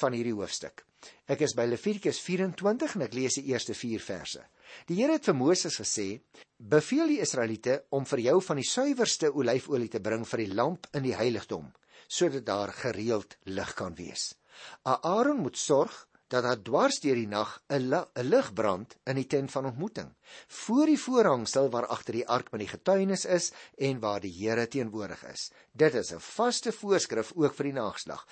van 0.00 0.12
hierdie 0.12 0.34
hoofstuk. 0.34 0.84
Ek 1.28 1.42
is 1.42 1.54
by 1.54 1.66
Levitikus 1.66 2.20
24 2.20 2.96
en 2.96 3.02
ek 3.02 3.14
lees 3.14 3.34
die 3.34 3.52
eerste 3.52 3.74
4 3.74 4.00
verse. 4.00 4.42
Die 4.86 4.96
Here 4.96 5.12
het 5.12 5.24
vir 5.24 5.34
Moses 5.34 5.76
gesê: 5.76 6.20
"Beveel 6.58 7.08
die 7.08 7.20
Israeliete 7.20 7.84
om 7.90 8.04
vir 8.04 8.20
jou 8.20 8.40
van 8.40 8.56
die 8.56 8.70
suiwerste 8.70 9.32
olyfolie 9.32 9.88
te 9.88 10.00
bring 10.00 10.24
vir 10.24 10.38
die 10.38 10.54
lamp 10.54 10.86
in 10.94 11.02
die 11.02 11.14
heiligdom, 11.14 11.72
sodat 12.08 12.44
daar 12.44 12.72
gereeld 12.72 13.36
lig 13.44 13.74
kan 13.74 13.94
wees. 13.94 14.34
Aaron 14.82 15.42
moet 15.42 15.56
sorg 15.56 16.05
dat 16.28 16.42
daar 16.42 16.62
dwars 16.62 16.98
deur 17.00 17.14
die 17.14 17.28
nag 17.30 17.50
'n 17.70 18.02
lig 18.22 18.52
brand 18.52 18.96
in 19.04 19.16
die 19.16 19.26
tent 19.26 19.50
van 19.50 19.66
ontmoeting, 19.66 20.14
voor 20.48 20.86
die 20.86 20.98
voorhangsel 20.98 21.70
waar 21.70 21.86
agter 21.86 22.12
die 22.12 22.28
ark 22.28 22.50
met 22.50 22.60
die 22.60 22.68
getuienis 22.68 23.24
is 23.24 23.52
en 23.78 24.00
waar 24.00 24.20
die 24.20 24.32
Here 24.32 24.68
teenwoordig 24.68 25.24
is. 25.24 25.50
Dit 25.72 25.94
is 25.94 26.12
'n 26.12 26.20
vaste 26.20 26.72
voorskrif 26.72 27.32
ook 27.34 27.54
vir 27.54 27.64
die 27.64 27.78
nageslag. 27.80 28.26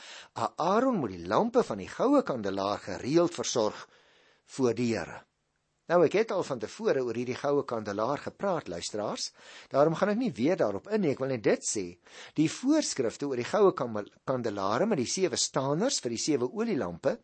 Aaron 0.56 0.96
moet 0.96 1.10
die 1.10 1.26
lampe 1.26 1.62
van 1.62 1.78
die 1.78 1.88
goue 1.88 2.22
kandelaar 2.22 2.78
gereeld 2.78 3.34
versorg 3.34 3.88
voor 4.44 4.74
die 4.74 4.96
Here. 4.96 5.24
Nou 5.92 5.98
ek 6.06 6.14
het 6.16 6.30
al 6.32 6.44
van 6.48 6.60
tevore 6.62 7.02
oor 7.04 7.18
hierdie 7.18 7.36
goue 7.36 7.60
kandelaar 7.68 8.22
gepraat 8.24 8.70
luisteraars. 8.72 9.26
Daarom 9.68 9.96
gaan 10.00 10.14
ek 10.14 10.20
nie 10.22 10.30
weer 10.32 10.56
daarop 10.56 10.88
in 10.88 11.02
nie. 11.04 11.10
Ek 11.12 11.20
wil 11.20 11.34
net 11.34 11.42
dit 11.44 11.66
sê. 11.68 11.84
Die 12.40 12.48
voorskrifte 12.48 13.28
oor 13.28 13.36
die 13.36 13.44
goue 13.44 13.74
kandelaare 13.76 14.88
met 14.88 15.02
die 15.02 15.10
sewe 15.12 15.36
staanders 15.36 16.00
vir 16.00 16.16
die 16.16 16.22
sewe 16.22 16.48
olielampe 16.48 17.18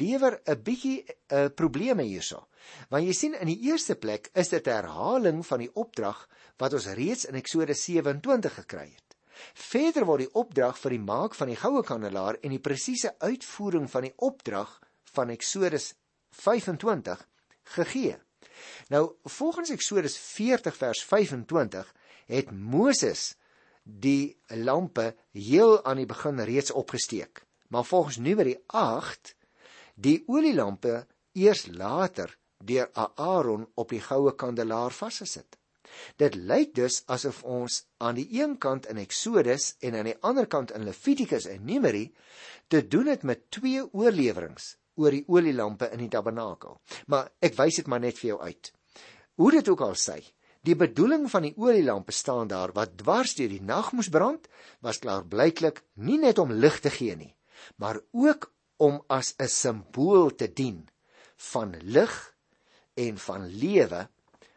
lewer 0.00 0.40
'n 0.42 0.58
bietjie 0.66 0.98
'n 1.06 1.14
uh, 1.44 1.54
probleme 1.54 2.02
hierso. 2.02 2.48
Want 2.90 3.06
jy 3.06 3.14
sien 3.14 3.38
in 3.38 3.46
die 3.46 3.70
eerste 3.70 3.94
plek 3.94 4.30
is 4.34 4.48
dit 4.48 4.66
'n 4.66 4.82
herhaling 4.82 5.46
van 5.46 5.62
die 5.62 5.70
opdrag 5.72 6.26
wat 6.58 6.74
ons 6.74 6.90
reeds 6.98 7.24
in 7.24 7.38
Eksodus 7.38 7.84
27 7.84 8.54
gekry 8.54 8.90
het. 8.90 9.16
Verder 9.54 10.04
word 10.04 10.26
die 10.26 10.34
opdrag 10.34 10.78
vir 10.78 10.90
die 10.90 11.04
maak 11.06 11.34
van 11.34 11.48
die 11.48 11.56
goue 11.56 11.82
kandelaar 11.82 12.36
en 12.42 12.50
die 12.50 12.58
presiese 12.58 13.14
uitvoering 13.18 13.90
van 13.90 14.02
die 14.02 14.14
opdrag 14.16 14.80
van 15.14 15.30
Eksodus 15.30 15.94
25 16.30 17.28
gegee. 17.72 18.16
Nou 18.88 19.12
volgens 19.24 19.70
Eksodus 19.70 20.16
40 20.18 20.76
vers 20.76 21.04
25 21.04 21.94
het 22.26 22.50
Moses 22.50 23.34
die 23.82 24.36
lampe 24.46 25.14
heel 25.30 25.84
aan 25.84 25.96
die 25.96 26.06
begin 26.06 26.40
reeds 26.40 26.70
opgesteek. 26.70 27.44
Maar 27.68 27.84
volgens 27.84 28.16
Numeri 28.16 28.56
8 28.66 29.34
die 29.94 30.22
olielampe 30.26 31.06
eers 31.32 31.66
later 31.66 32.36
deur 32.64 32.90
Aaron 33.14 33.66
op 33.74 33.88
die 33.88 34.00
goue 34.00 34.34
kandelaar 34.34 34.92
vasgesit. 34.92 35.58
Dit 36.16 36.34
lyk 36.34 36.74
dus 36.74 37.02
asof 37.06 37.42
ons 37.42 37.82
aan 37.96 38.16
die 38.16 38.28
een 38.40 38.58
kant 38.58 38.86
in 38.88 39.00
Eksodus 39.02 39.74
en 39.80 39.98
aan 39.98 40.08
die 40.08 40.16
ander 40.20 40.46
kant 40.46 40.72
in 40.72 40.84
Levitikus 40.84 41.46
en 41.46 41.64
Numeri 41.64 42.06
te 42.68 42.86
doen 42.88 43.06
het 43.06 43.22
met 43.22 43.50
twee 43.50 43.82
oorleweringe 43.92 44.76
oor 45.00 45.14
die 45.14 45.24
olielampe 45.28 45.88
in 45.94 46.02
die 46.04 46.10
tabernakel. 46.12 46.78
Maar 47.06 47.30
ek 47.40 47.56
wys 47.58 47.80
dit 47.80 47.90
maar 47.90 48.02
net 48.02 48.18
vir 48.20 48.34
jou 48.34 48.38
uit. 48.42 48.72
Hoe 49.40 49.50
dit 49.54 49.68
ook 49.72 49.84
al 49.84 49.96
sê, 49.96 50.18
die 50.62 50.76
bedoeling 50.78 51.28
van 51.30 51.46
die 51.48 51.54
olielampe 51.58 52.12
staan 52.14 52.50
daar 52.50 52.74
wat 52.76 52.98
dwars 53.00 53.34
deur 53.38 53.50
die 53.50 53.62
nag 53.62 53.92
moes 53.96 54.10
brand, 54.12 54.48
was 54.80 55.00
klaar 55.02 55.24
blyklik 55.26 55.82
nie 55.94 56.20
net 56.22 56.38
om 56.38 56.52
lig 56.52 56.78
te 56.84 56.92
gee 56.92 57.16
nie, 57.16 57.32
maar 57.76 58.00
ook 58.12 58.52
om 58.76 59.00
as 59.08 59.34
'n 59.38 59.48
simbool 59.48 60.34
te 60.34 60.52
dien 60.52 60.88
van 61.52 61.74
lig 61.82 62.34
en 62.94 63.18
van 63.18 63.46
lewe 63.46 64.08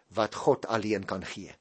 wat 0.07 0.35
God 0.35 0.65
alleen 0.65 1.05
kan 1.05 1.25
gee. 1.25 1.53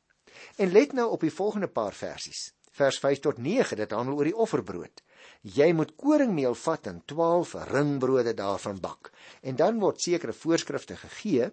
En 0.56 0.72
let 0.72 0.92
nou 0.92 1.10
op 1.10 1.20
die 1.20 1.32
volgende 1.32 1.68
paar 1.68 1.92
versies. 1.92 2.52
Vers 2.70 2.98
5 2.98 3.18
tot 3.18 3.38
9, 3.38 3.76
dit 3.76 3.90
handel 3.90 4.16
oor 4.16 4.24
die 4.24 4.36
offerbrood 4.36 5.02
jy 5.44 5.72
moet 5.76 5.92
koringmeel 6.00 6.54
vat 6.56 6.86
en 6.88 7.02
12 7.04 7.52
ringbrode 7.68 8.32
daarvan 8.34 8.80
bak. 8.80 9.12
En 9.42 9.56
dan 9.56 9.78
word 9.80 10.00
sekere 10.00 10.32
voorskrifte 10.32 10.96
gegee 10.96 11.50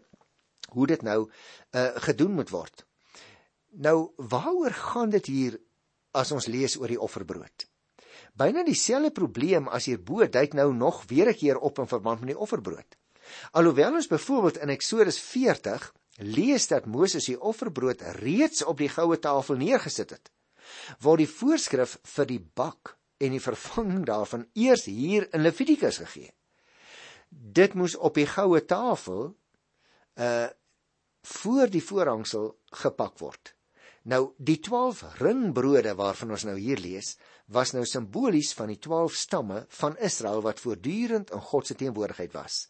hoe 0.71 0.88
dit 0.88 1.01
nou 1.04 1.25
uh, 1.27 1.89
gedoen 2.08 2.38
moet 2.39 2.49
word. 2.49 2.86
Nou 3.71 4.12
waaroor 4.15 4.71
gaan 4.71 5.12
dit 5.12 5.25
hier 5.25 5.60
as 6.15 6.32
ons 6.32 6.47
lees 6.47 6.77
oor 6.80 6.88
die 6.88 6.99
offerbrood? 6.99 7.67
Byna 8.36 8.63
dieselfde 8.63 9.12
probleem 9.12 9.67
as 9.67 9.89
hierbo 9.91 10.23
duik 10.27 10.56
nou 10.56 10.71
nog 10.73 11.04
weer 11.08 11.27
'n 11.27 11.36
keer 11.36 11.58
op 11.60 11.80
in 11.80 11.88
verband 11.88 12.19
met 12.19 12.30
die 12.30 12.39
offerbrood. 12.39 12.95
Alhoewel 13.51 13.93
ons 13.93 14.08
byvoorbeeld 14.08 14.58
in 14.58 14.69
Eksodus 14.69 15.19
40 15.19 15.93
lees 16.17 16.67
dat 16.67 16.86
Moses 16.86 17.25
die 17.25 17.39
offerbrood 17.39 18.01
reeds 18.01 18.63
op 18.63 18.77
die 18.77 18.89
goue 18.89 19.19
tafel 19.19 19.56
neergesit 19.56 20.10
het, 20.10 20.32
word 20.99 21.17
die 21.17 21.27
voorskrif 21.30 21.99
vir 22.04 22.25
die 22.25 22.39
bak 22.54 22.97
en 23.21 23.36
die 23.36 23.43
vervanging 23.43 24.05
daarvan 24.07 24.47
eers 24.57 24.88
hier 24.89 25.27
in 25.34 25.45
Levitikus 25.45 26.01
gegee. 26.03 26.31
Dit 27.29 27.77
moes 27.77 27.95
op 27.95 28.17
die 28.19 28.27
goue 28.29 28.65
tafel 28.65 29.31
uh 30.19 30.49
voor 31.21 31.69
die 31.69 31.84
voorhangsel 31.86 32.47
gepak 32.81 33.19
word. 33.21 33.51
Nou 34.10 34.31
die 34.41 34.57
12 34.57 35.03
ringbrode 35.19 35.93
waarvan 35.93 36.34
ons 36.34 36.47
nou 36.47 36.55
hier 36.57 36.81
lees, 36.81 37.12
was 37.45 37.75
nou 37.75 37.84
simbolies 37.86 38.55
van 38.57 38.71
die 38.73 38.79
12 38.81 39.13
stamme 39.13 39.60
van 39.69 39.97
Israel 40.01 40.41
wat 40.41 40.63
voortdurend 40.63 41.29
in 41.29 41.43
God 41.51 41.69
se 41.69 41.77
teenwoordigheid 41.77 42.34
was. 42.34 42.63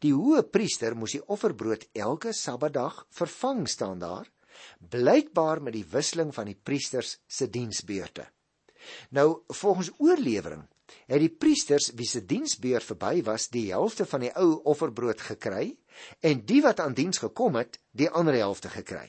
Die 0.00 0.14
hoë 0.16 0.46
priester 0.48 0.96
moes 0.96 1.18
die 1.18 1.22
offerbrood 1.28 1.84
elke 1.92 2.32
Sabbatdag 2.32 3.04
vervang 3.12 3.66
staan 3.68 4.00
daar, 4.00 4.32
blykbaar 4.80 5.60
met 5.62 5.76
die 5.76 5.84
wisseling 5.84 6.32
van 6.34 6.48
die 6.48 6.56
priesters 6.56 7.18
se 7.28 7.50
diensbeurte. 7.52 8.24
Nou 9.10 9.42
volgens 9.48 9.90
oorlewering 9.98 10.66
het 11.06 11.20
die 11.22 11.30
priesters 11.30 11.90
wie 11.98 12.06
se 12.08 12.24
diensbeurt 12.26 12.86
verby 12.86 13.22
was, 13.26 13.48
die 13.48 13.70
helfte 13.70 14.06
van 14.06 14.24
die 14.26 14.32
ou 14.38 14.60
offerbrood 14.72 15.22
gekry 15.22 15.76
en 16.26 16.44
die 16.46 16.60
wat 16.62 16.80
aan 16.80 16.94
diens 16.94 17.22
gekom 17.22 17.58
het, 17.60 17.78
die 17.90 18.10
ander 18.10 18.34
helfte 18.34 18.70
gekry. 18.72 19.08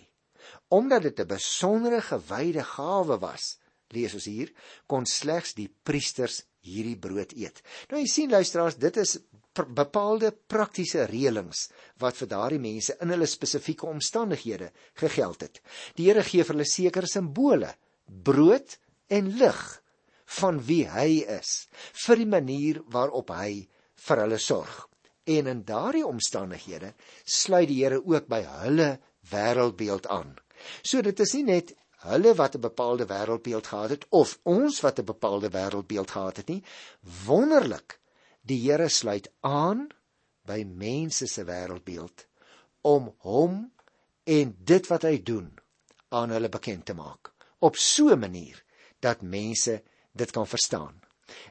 Omdat 0.69 1.01
dit 1.01 1.19
'n 1.19 1.27
besondere 1.27 2.01
gewyde 2.01 2.63
gawe 2.63 3.19
was, 3.19 3.57
lees 3.89 4.13
ons 4.13 4.25
hier, 4.25 4.51
kon 4.87 5.05
slegs 5.05 5.53
die 5.53 5.69
priesters 5.83 6.43
hierdie 6.61 6.97
brood 6.97 7.33
eet. 7.33 7.61
Nou 7.89 7.99
jy 8.01 8.07
sien 8.07 8.29
luisteraars, 8.29 8.77
dit 8.81 8.97
is 8.97 9.17
pr 9.51 9.67
bepaalde 9.75 10.31
praktiese 10.31 11.05
reëlings 11.09 11.69
wat 11.99 12.15
vir 12.15 12.27
daardie 12.27 12.59
mense 12.59 12.95
in 13.03 13.09
hulle 13.09 13.27
spesifieke 13.27 13.89
omstandighede 13.89 14.71
gegeld 15.01 15.41
het. 15.41 15.61
Die 15.97 16.07
Here 16.07 16.23
gee 16.23 16.43
vir 16.43 16.55
hulle 16.55 16.69
sekere 16.69 17.07
simbole: 17.07 17.73
brood 18.05 18.77
en 19.11 19.29
lig 19.41 19.61
van 20.39 20.61
wie 20.67 20.85
hy 20.87 21.09
is 21.39 21.51
vir 22.05 22.21
die 22.21 22.29
manier 22.33 22.79
waarop 22.93 23.33
hy 23.35 23.67
vir 24.05 24.23
hulle 24.23 24.39
sorg. 24.39 24.87
En 25.27 25.47
in 25.51 25.63
daardie 25.67 26.05
omstandighede 26.07 26.93
sluit 27.25 27.69
die 27.69 27.81
Here 27.83 27.99
ook 27.99 28.29
by 28.31 28.41
hulle 28.63 28.89
wêreldbeeld 29.31 30.07
aan. 30.09 30.35
So 30.81 31.01
dit 31.05 31.19
is 31.19 31.35
nie 31.37 31.45
net 31.49 31.75
hulle 32.07 32.33
wat 32.39 32.55
'n 32.55 32.61
bepaalde 32.61 33.05
wêreldbeeld 33.05 33.67
gehad 33.67 33.89
het 33.89 34.05
of 34.09 34.39
ons 34.43 34.81
wat 34.81 34.99
'n 34.99 35.05
bepaalde 35.05 35.49
wêreldbeeld 35.49 36.11
gehad 36.11 36.37
het 36.37 36.47
nie. 36.47 36.63
Wonderlik. 37.25 37.99
Die 38.41 38.59
Here 38.65 38.89
sluit 38.89 39.31
aan 39.39 39.89
by 40.45 40.63
mense 40.63 41.27
se 41.27 41.43
wêreldbeeld 41.45 42.25
om 42.81 43.13
hom 43.17 43.71
en 44.23 44.55
dit 44.57 44.87
wat 44.87 45.01
hy 45.01 45.21
doen 45.23 45.51
aan 46.09 46.29
hulle 46.29 46.49
bekend 46.49 46.85
te 46.85 46.93
maak 46.93 47.31
op 47.59 47.75
so 47.75 48.09
'n 48.09 48.19
manier 48.19 48.63
dat 49.01 49.21
mense 49.21 49.81
dit 50.11 50.31
kan 50.31 50.47
verstaan. 50.47 50.99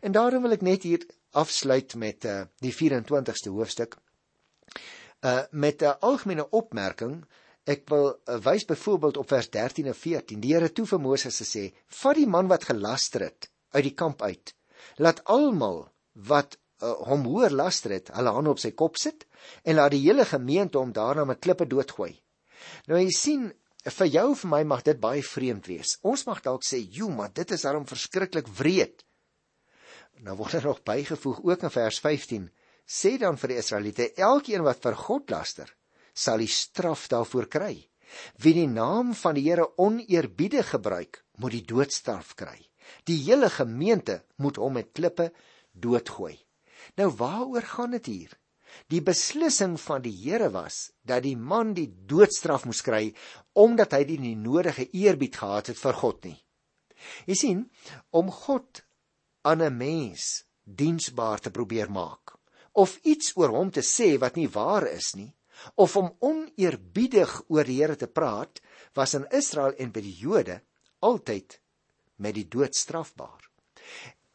En 0.00 0.12
daarom 0.12 0.42
wil 0.42 0.56
ek 0.56 0.64
net 0.64 0.84
hier 0.86 1.04
afsluit 1.30 1.94
met 1.94 2.24
uh, 2.24 2.42
die 2.64 2.72
24ste 2.74 3.52
hoofstuk. 3.52 3.96
Uh 5.20 5.42
met 5.50 5.82
'n 5.82 5.98
algemene 6.00 6.48
opmerking, 6.50 7.24
ek 7.64 7.88
wil 7.88 8.06
uh, 8.08 8.38
wys 8.44 8.64
byvoorbeeld 8.64 9.16
op 9.16 9.28
vers 9.28 9.50
13 9.50 9.86
en 9.86 9.94
14. 9.94 10.40
Die 10.40 10.54
Here 10.54 10.72
toe 10.72 10.86
vir 10.86 11.00
Moses 11.00 11.40
gesê: 11.42 11.72
"Vat 11.86 12.16
die 12.16 12.26
man 12.26 12.48
wat 12.48 12.64
gelaster 12.64 13.20
het 13.20 13.50
uit 13.70 13.84
die 13.84 13.94
kamp 13.94 14.22
uit. 14.22 14.54
Laat 14.96 15.24
almal 15.24 15.92
wat 16.12 16.56
uh, 16.82 16.92
hom 16.92 17.24
hoor 17.24 17.50
laster 17.50 17.90
het, 17.90 18.08
hulle 18.08 18.32
hande 18.32 18.50
op 18.50 18.58
sy 18.58 18.72
kop 18.72 18.96
sit 18.96 19.26
en 19.62 19.74
laat 19.74 19.90
die 19.90 20.04
hele 20.08 20.24
gemeente 20.24 20.78
hom 20.78 20.92
daarna 20.92 21.24
met 21.24 21.38
klippe 21.38 21.66
doodgooi." 21.66 22.20
Nou 22.86 22.98
jy 23.00 23.10
sien 23.10 23.52
vir 23.88 24.10
jou 24.12 24.26
of 24.32 24.42
vir 24.42 24.50
my 24.52 24.62
mag 24.64 24.82
dit 24.84 25.00
baie 25.00 25.22
vreemd 25.24 25.66
wees. 25.70 25.96
Ons 26.04 26.26
mag 26.26 26.42
dalk 26.44 26.62
sê, 26.62 26.78
"Jo, 26.80 27.08
maar 27.08 27.32
dit 27.32 27.50
is 27.50 27.62
daarom 27.62 27.86
verskriklik 27.86 28.46
wreed." 28.46 29.04
Nou 30.20 30.36
word 30.36 30.54
er 30.54 30.64
nog 30.64 30.82
bygevoeg 30.82 31.40
ook 31.42 31.62
in 31.62 31.70
vers 31.70 31.98
15, 32.00 32.50
sê 32.86 33.18
dan 33.18 33.38
vir 33.38 33.48
die 33.48 33.56
Israeliete, 33.56 34.12
elkeen 34.16 34.62
wat 34.62 34.82
vir 34.82 34.94
God 34.94 35.30
laster, 35.30 35.76
sal 36.12 36.38
die 36.38 36.50
straf 36.50 37.08
daarvoor 37.08 37.46
kry. 37.46 37.88
Wie 38.42 38.52
die 38.54 38.66
naam 38.66 39.14
van 39.14 39.34
die 39.34 39.46
Here 39.46 39.68
oneerbiedig 39.78 40.70
gebruik, 40.74 41.24
moet 41.38 41.52
die 41.52 41.64
doodstraf 41.64 42.34
kry. 42.34 42.58
Die 43.06 43.22
hele 43.22 43.50
gemeente 43.50 44.24
moet 44.36 44.56
hom 44.56 44.72
met 44.72 44.92
klippe 44.92 45.30
doodgooi. 45.72 46.36
Nou 46.96 47.10
waaroor 47.16 47.62
gaan 47.62 47.90
dit 47.90 48.06
hier? 48.06 48.32
Die 48.90 49.02
beslissing 49.02 49.76
van 49.80 50.02
die 50.02 50.14
Here 50.14 50.50
was 50.50 50.90
dat 51.06 51.22
die 51.22 51.36
man 51.36 51.74
die 51.74 51.88
doodstraf 51.88 52.66
moes 52.66 52.82
kry 52.82 53.14
omdat 53.52 53.92
hy 53.96 54.04
die 54.04 54.36
nodige 54.36 54.88
eerbied 54.90 55.36
gehad 55.36 55.72
het 55.72 55.78
vir 55.78 55.98
God 56.02 56.24
nie. 56.24 56.38
Jy 57.26 57.36
sien, 57.38 57.60
om 58.10 58.30
God 58.30 58.82
aan 59.42 59.62
'n 59.62 59.76
mens 59.76 60.44
diensbaar 60.64 61.40
te 61.40 61.50
probeer 61.50 61.90
maak 61.90 62.36
of 62.72 62.98
iets 63.02 63.32
oor 63.36 63.50
hom 63.50 63.70
te 63.70 63.82
sê 63.82 64.18
wat 64.18 64.36
nie 64.36 64.48
waar 64.48 64.86
is 64.86 65.14
nie 65.16 65.32
of 65.74 65.96
om 65.96 66.12
oneerbiedig 66.20 67.32
oor 67.48 67.64
die 67.64 67.80
Here 67.80 67.96
te 67.96 68.06
praat 68.06 68.60
was 68.94 69.14
in 69.14 69.26
Israel 69.30 69.74
en 69.78 69.92
by 69.92 70.00
die 70.00 70.16
Jode 70.16 70.60
altyd 71.00 71.60
met 72.16 72.34
die 72.34 72.48
dood 72.48 72.74
strafbaar. 72.76 73.40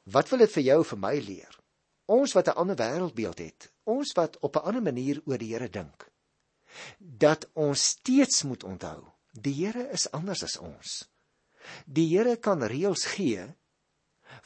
Wat 0.05 0.29
wil 0.29 0.45
dit 0.45 0.51
vir 0.51 0.65
jou 0.69 0.79
vir 0.91 0.99
my 1.01 1.15
leer? 1.19 1.54
Ons 2.05 2.33
wat 2.37 2.47
'n 2.47 2.57
ander 2.61 2.75
wêreldbeeld 2.75 3.39
het, 3.39 3.71
ons 3.83 4.11
wat 4.13 4.37
op 4.39 4.55
'n 4.55 4.65
ander 4.69 4.81
manier 4.81 5.21
oor 5.25 5.37
die 5.37 5.53
Here 5.53 5.69
dink, 5.69 6.11
dat 6.99 7.49
ons 7.53 7.87
steeds 7.87 8.43
moet 8.43 8.63
onthou, 8.63 9.11
die 9.31 9.53
Here 9.53 9.89
is 9.89 10.11
anders 10.11 10.43
as 10.43 10.57
ons. 10.57 11.09
Die 11.85 12.07
Here 12.17 12.37
kan 12.37 12.63
reëls 12.63 13.05
gee 13.05 13.55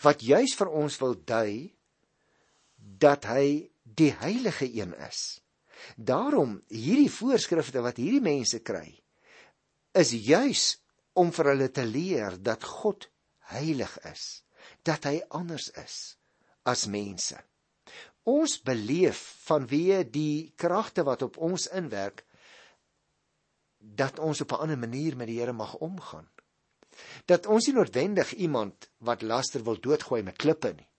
wat 0.02 0.22
juis 0.22 0.56
vir 0.56 0.70
ons 0.70 0.98
wil 1.00 1.16
dui 1.26 1.76
dat 2.78 3.26
hy 3.26 3.72
die 3.84 4.12
heilige 4.12 4.74
een 4.74 4.94
is. 5.08 5.42
Daarom 5.96 6.64
hierdie 6.68 7.12
voorskrifte 7.12 7.82
wat 7.82 7.98
hierdie 7.98 8.22
mense 8.22 8.60
kry 8.60 9.04
is 9.92 10.12
juis 10.12 10.78
om 11.14 11.32
vir 11.32 11.46
hulle 11.46 11.72
te 11.72 11.86
leer 11.86 12.38
dat 12.44 12.64
God 12.64 13.10
heilig 13.40 13.98
is, 14.04 14.44
dat 14.84 15.04
hy 15.04 15.22
anders 15.30 15.70
is 15.70 16.19
as 16.70 16.86
mense. 16.88 17.38
Ons 18.30 18.60
beleef 18.62 19.22
vanweë 19.48 20.04
die 20.12 20.54
kragte 20.60 21.06
wat 21.08 21.26
op 21.26 21.40
ons 21.50 21.68
inwerk 21.74 22.26
dat 23.80 24.20
ons 24.20 24.42
op 24.42 24.52
'n 24.52 24.62
ander 24.66 24.78
manier 24.78 25.16
met 25.16 25.28
die 25.28 25.40
Here 25.40 25.54
mag 25.54 25.76
omgaan. 25.76 26.30
Dat 27.26 27.46
ons 27.46 27.66
nie 27.66 27.76
noodwendig 27.76 28.34
iemand 28.34 28.90
wat 28.98 29.22
laster 29.22 29.64
wil 29.64 29.80
doodgooi 29.80 30.24
met 30.24 30.38
klippe 30.38 30.74
nie 30.74 30.90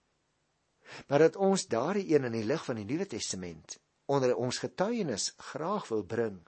maar 1.07 1.19
dat 1.19 1.35
ons 1.35 1.67
daardie 1.67 2.13
een 2.13 2.23
in 2.23 2.35
die 2.35 2.45
lig 2.45 2.63
van 2.65 2.79
die 2.79 2.85
Nuwe 2.85 3.07
Testament 3.07 3.77
onder 4.11 4.35
ons 4.35 4.59
getuienis 4.59 5.31
graag 5.37 5.87
wil 5.87 6.03
bring. 6.03 6.39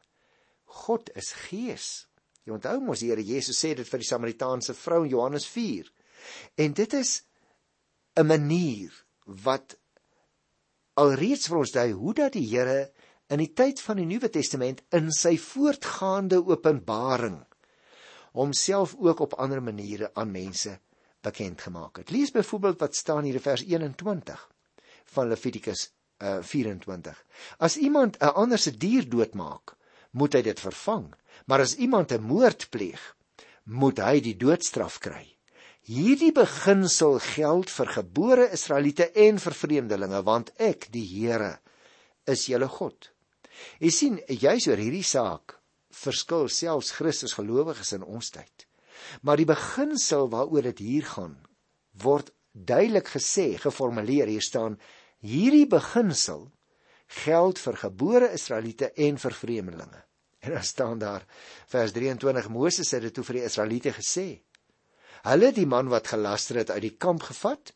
God 0.84 1.12
is 1.16 1.32
gees. 1.48 2.08
Jy 2.44 2.58
onthou 2.58 2.80
mos 2.84 3.00
die 3.00 3.12
Here 3.14 3.24
Jesus 3.24 3.62
sê 3.64 3.72
dit 3.78 3.88
vir 3.88 4.02
die 4.02 4.08
Samaritaanse 4.08 4.76
vrou 4.76 5.04
in 5.06 5.14
Johannes 5.14 5.46
4. 5.48 5.88
En 6.60 6.74
dit 6.74 6.94
is 6.94 7.24
'n 8.20 8.28
manier 8.28 9.03
wat 9.26 9.78
alreeds 10.94 11.48
vir 11.48 11.58
ons 11.58 11.72
dui 11.72 11.92
hoe 11.92 12.14
dat 12.14 12.34
die 12.34 12.46
Here 12.48 12.92
in 13.34 13.42
die 13.42 13.54
tyd 13.54 13.82
van 13.82 13.98
die 13.98 14.06
Nuwe 14.06 14.30
Testament 14.30 14.84
in 14.94 15.12
sy 15.12 15.38
voortgaande 15.42 16.44
openbaring 16.46 17.42
homself 18.34 18.96
ook 18.98 19.20
op 19.20 19.34
ander 19.42 19.62
maniere 19.64 20.12
aan 20.14 20.32
mense 20.32 20.80
bekend 21.24 21.62
gemaak 21.62 21.98
het. 21.98 22.10
Lees 22.12 22.32
byvoorbeeld 22.32 22.80
wat 22.80 22.96
staan 22.96 23.24
hier 23.24 23.38
in 23.40 23.42
vers 23.42 23.64
21 23.64 24.50
van 25.14 25.28
Levitikus 25.28 25.92
uh, 26.24 26.42
24. 26.42 27.26
As 27.58 27.78
iemand 27.78 28.18
'n 28.18 28.34
ander 28.34 28.58
se 28.58 28.78
dier 28.78 29.10
doodmaak, 29.10 29.76
moet 30.12 30.34
hy 30.34 30.42
dit 30.42 30.60
vervang, 30.60 31.14
maar 31.46 31.60
as 31.60 31.76
iemand 31.76 32.12
'n 32.12 32.22
moord 32.22 32.70
pleeg, 32.70 33.16
moet 33.64 33.98
hy 33.98 34.20
die 34.20 34.38
doodstraf 34.38 35.00
kry. 35.00 35.33
Hierdie 35.84 36.32
beginsel 36.32 37.18
geld 37.20 37.72
vir 37.74 37.90
gebore 37.92 38.46
Israeliete 38.56 39.10
en 39.20 39.40
vir 39.44 39.56
vreemdelinge, 39.58 40.22
want 40.24 40.54
ek, 40.56 40.88
die 40.94 41.04
Here, 41.04 41.58
is 42.24 42.46
julle 42.48 42.70
God. 42.72 43.10
Jy 43.84 43.92
sien, 43.92 44.22
juis 44.28 44.68
oor 44.70 44.80
hierdie 44.80 45.04
saak 45.04 45.58
verskil 45.94 46.48
selfs 46.50 46.94
Christus 46.96 47.36
gelowiges 47.38 47.92
in 47.98 48.06
ons 48.08 48.32
tyd. 48.34 48.66
Maar 49.28 49.42
die 49.42 49.50
beginsel 49.50 50.30
waaroor 50.32 50.70
dit 50.72 50.80
hier 50.86 51.10
gaan, 51.12 51.36
word 52.00 52.32
duidelik 52.54 53.12
gesê, 53.18 53.54
geformuleer. 53.60 54.32
Hier 54.32 54.46
staan: 54.46 54.80
Hierdie 55.20 55.68
beginsel 55.70 56.48
geld 57.26 57.60
vir 57.60 57.80
gebore 57.84 58.32
Israeliete 58.34 58.94
en 58.96 59.20
vir 59.20 59.36
vreemdelinge. 59.36 60.02
En 60.44 60.56
dan 60.56 60.64
staan 60.64 61.00
daar 61.00 61.28
vers 61.72 61.92
23 61.96 62.50
Moses 62.50 62.92
het 62.92 63.04
dit 63.06 63.14
toe 63.16 63.24
vir 63.28 63.42
die 63.42 63.46
Israeliete 63.52 63.94
gesê. 63.96 64.28
Hulle 65.24 65.54
die 65.56 65.68
man 65.70 65.88
wat 65.92 66.10
gelaster 66.12 66.60
het 66.60 66.72
uit 66.74 66.84
die 66.84 66.96
kamp 67.00 67.24
gevat 67.30 67.72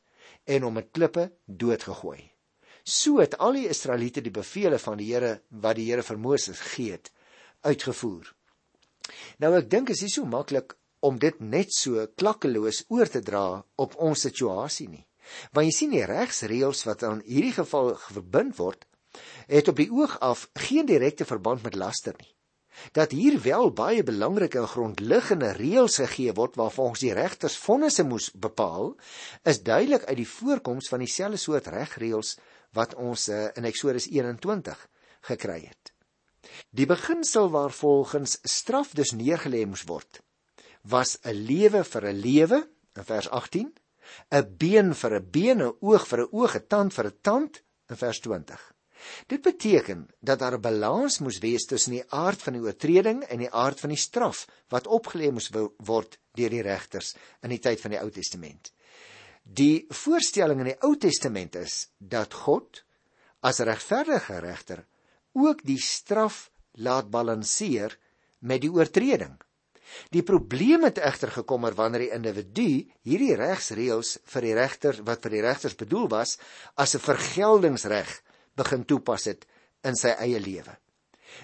en 0.51 0.65
hom 0.67 0.75
met 0.79 0.91
klippe 0.91 1.29
doodgegooi. 1.45 2.19
So 2.83 3.19
het 3.19 3.37
al 3.43 3.55
die 3.59 3.69
Israeliete 3.71 4.23
die 4.23 4.33
beveel 4.35 4.77
van 4.79 4.99
die 4.99 5.07
Here 5.13 5.37
wat 5.63 5.77
die 5.79 5.87
Here 5.87 6.03
vir 6.03 6.19
Moses 6.19 6.59
gegee 6.59 6.97
het 6.97 7.11
uitgevoer. 7.67 8.33
Nou 9.39 9.53
ek 9.57 9.69
dink 9.71 9.91
is 9.95 10.03
nie 10.03 10.11
so 10.11 10.27
maklik 10.27 10.75
om 10.99 11.19
dit 11.21 11.39
net 11.39 11.71
so 11.75 12.03
klakkeloos 12.19 12.83
oor 12.91 13.07
te 13.11 13.23
dra 13.23 13.63
op 13.79 13.95
ons 13.95 14.27
situasie 14.27 14.89
nie. 14.91 15.05
Want 15.51 15.67
jy 15.67 15.75
sien 15.75 15.95
die 15.95 16.05
regsreëls 16.07 16.83
wat 16.87 17.03
aan 17.03 17.23
hierdie 17.27 17.55
geval 17.55 17.93
verbind 18.09 18.55
word, 18.59 18.83
het 19.47 19.67
op 19.71 19.79
die 19.79 19.91
oog 19.91 20.17
af 20.23 20.47
geen 20.67 20.87
direkte 20.87 21.27
verband 21.27 21.63
met 21.63 21.75
laster 21.75 22.15
nie. 22.19 22.31
Dat 22.91 23.11
hier 23.11 23.41
wel 23.41 23.71
baie 23.71 24.03
belangrike 24.03 24.59
en 24.59 24.67
grondliggende 24.67 25.51
reëls 25.57 25.97
gegee 26.03 26.33
word 26.33 26.55
waarvolgens 26.55 26.99
die 26.99 27.13
regters 27.13 27.57
vonnisse 27.57 28.03
moes 28.03 28.31
bepaal, 28.31 28.95
is 29.43 29.63
duidelik 29.63 30.05
uit 30.05 30.17
die 30.17 30.29
voorkoms 30.29 30.89
van 30.89 30.99
dieselfde 30.99 31.37
soort 31.37 31.67
regreëls 31.67 32.37
wat 32.77 32.95
ons 32.95 33.27
eh, 33.27 33.47
in 33.55 33.65
Eksodus 33.65 34.09
21 34.11 34.87
gekry 35.29 35.61
het. 35.65 35.93
Die 36.69 36.85
beginsel 36.85 37.49
waarvolgens 37.49 38.37
straf 38.43 38.93
dus 38.95 39.13
neergelê 39.17 39.65
moes 39.65 39.83
word, 39.89 40.21
was 40.81 41.17
'n 41.23 41.33
lewe 41.33 41.83
vir 41.83 42.07
'n 42.07 42.21
lewe 42.21 42.59
in 42.95 43.03
vers 43.03 43.29
18, 43.29 43.73
'n 44.31 44.55
been 44.57 44.93
vir 44.95 45.19
'n 45.19 45.29
been, 45.31 45.61
'n 45.61 45.75
oog 45.79 46.07
vir 46.07 46.19
'n 46.21 46.29
oog, 46.31 46.55
'n 46.55 46.67
tand 46.67 46.93
vir 46.93 47.05
'n 47.05 47.17
tand 47.21 47.63
in 47.89 47.95
vers 47.95 48.19
20. 48.19 48.76
Dit 49.27 49.41
beteken 49.41 50.07
dat 50.19 50.39
daar 50.39 50.57
'n 50.57 50.61
balans 50.61 51.19
moes 51.19 51.39
wees 51.39 51.65
tussen 51.65 51.91
die 51.91 52.11
aard 52.11 52.41
van 52.41 52.53
die 52.53 52.61
oortreding 52.61 53.23
en 53.23 53.37
die 53.37 53.51
aard 53.51 53.79
van 53.79 53.89
die 53.89 54.03
straf 54.07 54.47
wat 54.69 54.87
opgelê 54.87 55.31
moes 55.31 55.49
word 55.77 56.19
deur 56.33 56.49
die 56.49 56.61
regters 56.61 57.15
in 57.41 57.49
die 57.49 57.59
tyd 57.59 57.81
van 57.81 57.91
die 57.91 57.99
Ou 57.99 58.09
Testament. 58.09 58.71
Die 59.43 59.85
voorstelling 59.89 60.59
in 60.59 60.71
die 60.73 60.81
Ou 60.83 60.95
Testament 60.97 61.55
is 61.55 61.87
dat 61.97 62.33
God 62.33 62.83
as 63.39 63.59
regverdige 63.59 64.39
regter 64.39 64.85
ook 65.33 65.63
die 65.63 65.79
straf 65.79 66.51
laat 66.71 67.09
balanseer 67.09 67.97
met 68.39 68.61
die 68.61 68.71
oortreding. 68.71 69.37
Die 70.11 70.23
probleem 70.23 70.83
het 70.83 70.99
egter 70.99 71.31
gekom 71.31 71.65
er 71.65 71.75
wanneer 71.77 72.05
die 72.05 72.15
individu 72.15 72.69
hierdie 73.07 73.35
regsreëls 73.39 74.17
vir 74.33 74.47
die 74.47 74.55
regter 74.57 74.99
wat 75.07 75.23
vir 75.23 75.37
die 75.37 75.43
regters 75.45 75.77
bedoel 75.79 76.09
was 76.11 76.37
as 76.75 76.95
'n 76.95 77.05
vergeldingsreg 77.05 78.11
begin 78.57 78.85
toepas 78.85 79.27
het 79.29 79.45
in 79.87 79.95
sy 79.95 80.13
eie 80.17 80.39
lewe. 80.41 80.73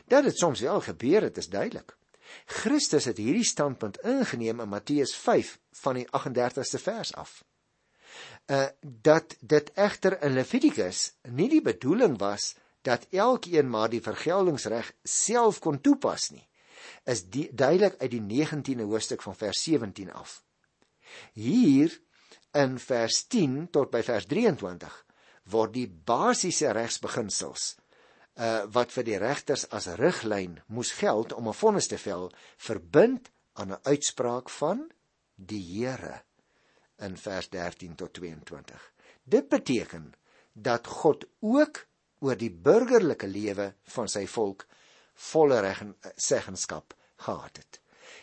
Dat 0.10 0.26
dit 0.28 0.38
soms 0.38 0.64
wel 0.66 0.82
gebeur 0.82 1.28
het, 1.28 1.38
is 1.38 1.52
duidelik. 1.52 1.96
Christus 2.46 3.06
het 3.06 3.20
hierdie 3.22 3.46
standpunt 3.46 4.00
ingeneem 4.08 4.64
in 4.64 4.70
Matteus 4.70 5.14
5 5.16 5.58
van 5.84 6.00
die 6.00 6.08
38ste 6.10 6.82
vers 6.82 7.14
af. 7.14 7.44
Uh 8.50 8.68
dat 8.82 9.36
dit 9.40 9.70
egter 9.80 10.18
in 10.22 10.34
Levitikus 10.34 11.14
nie 11.30 11.50
die 11.50 11.62
bedoeling 11.62 12.18
was 12.20 12.56
dat 12.82 13.08
elkeen 13.12 13.70
maar 13.70 13.90
die 13.90 14.02
vergeldingsreg 14.02 14.92
self 15.04 15.60
kon 15.60 15.80
toepas 15.82 16.30
nie 16.32 16.48
is 17.04 17.24
duidelik 17.30 17.96
uit 18.00 18.12
die 18.12 18.22
19de 18.22 18.86
hoofstuk 18.88 19.22
van 19.22 19.36
vers 19.36 19.64
17 19.64 20.12
af. 20.12 20.44
Hier 21.34 22.02
in 22.52 22.80
vers 22.80 23.24
10 23.28 23.70
tot 23.72 23.92
by 23.92 24.04
vers 24.04 24.26
23 24.26 25.06
word 25.52 25.74
die 25.74 25.88
basiese 25.88 26.72
regsbeginsels 26.72 27.76
uh 28.34 28.64
wat 28.74 28.92
vir 28.96 29.06
die 29.06 29.18
regters 29.22 29.68
as 29.78 29.88
riglyn 30.00 30.58
moes 30.68 30.92
geld 30.98 31.34
om 31.34 31.48
'n 31.48 31.54
vonnis 31.54 31.88
te 31.88 31.98
vel 31.98 32.32
verbind 32.58 33.30
aan 33.54 33.72
'n 33.72 33.84
uitspraak 33.84 34.50
van 34.50 34.90
die 35.36 35.62
Here 35.62 36.24
in 36.98 37.18
vers 37.18 37.50
13 37.50 37.96
tot 37.96 38.14
22. 38.14 38.92
Dit 39.24 39.50
beteken 39.50 40.14
dat 40.54 40.88
God 40.88 41.26
ook 41.40 41.86
oor 42.20 42.38
die 42.38 42.52
burgerlike 42.52 43.28
lewe 43.28 43.74
van 43.84 44.08
sy 44.08 44.26
volk 44.28 44.68
volle 45.14 45.60
reggenskap 45.60 46.94
gehad 47.16 47.58
het. 47.58 47.80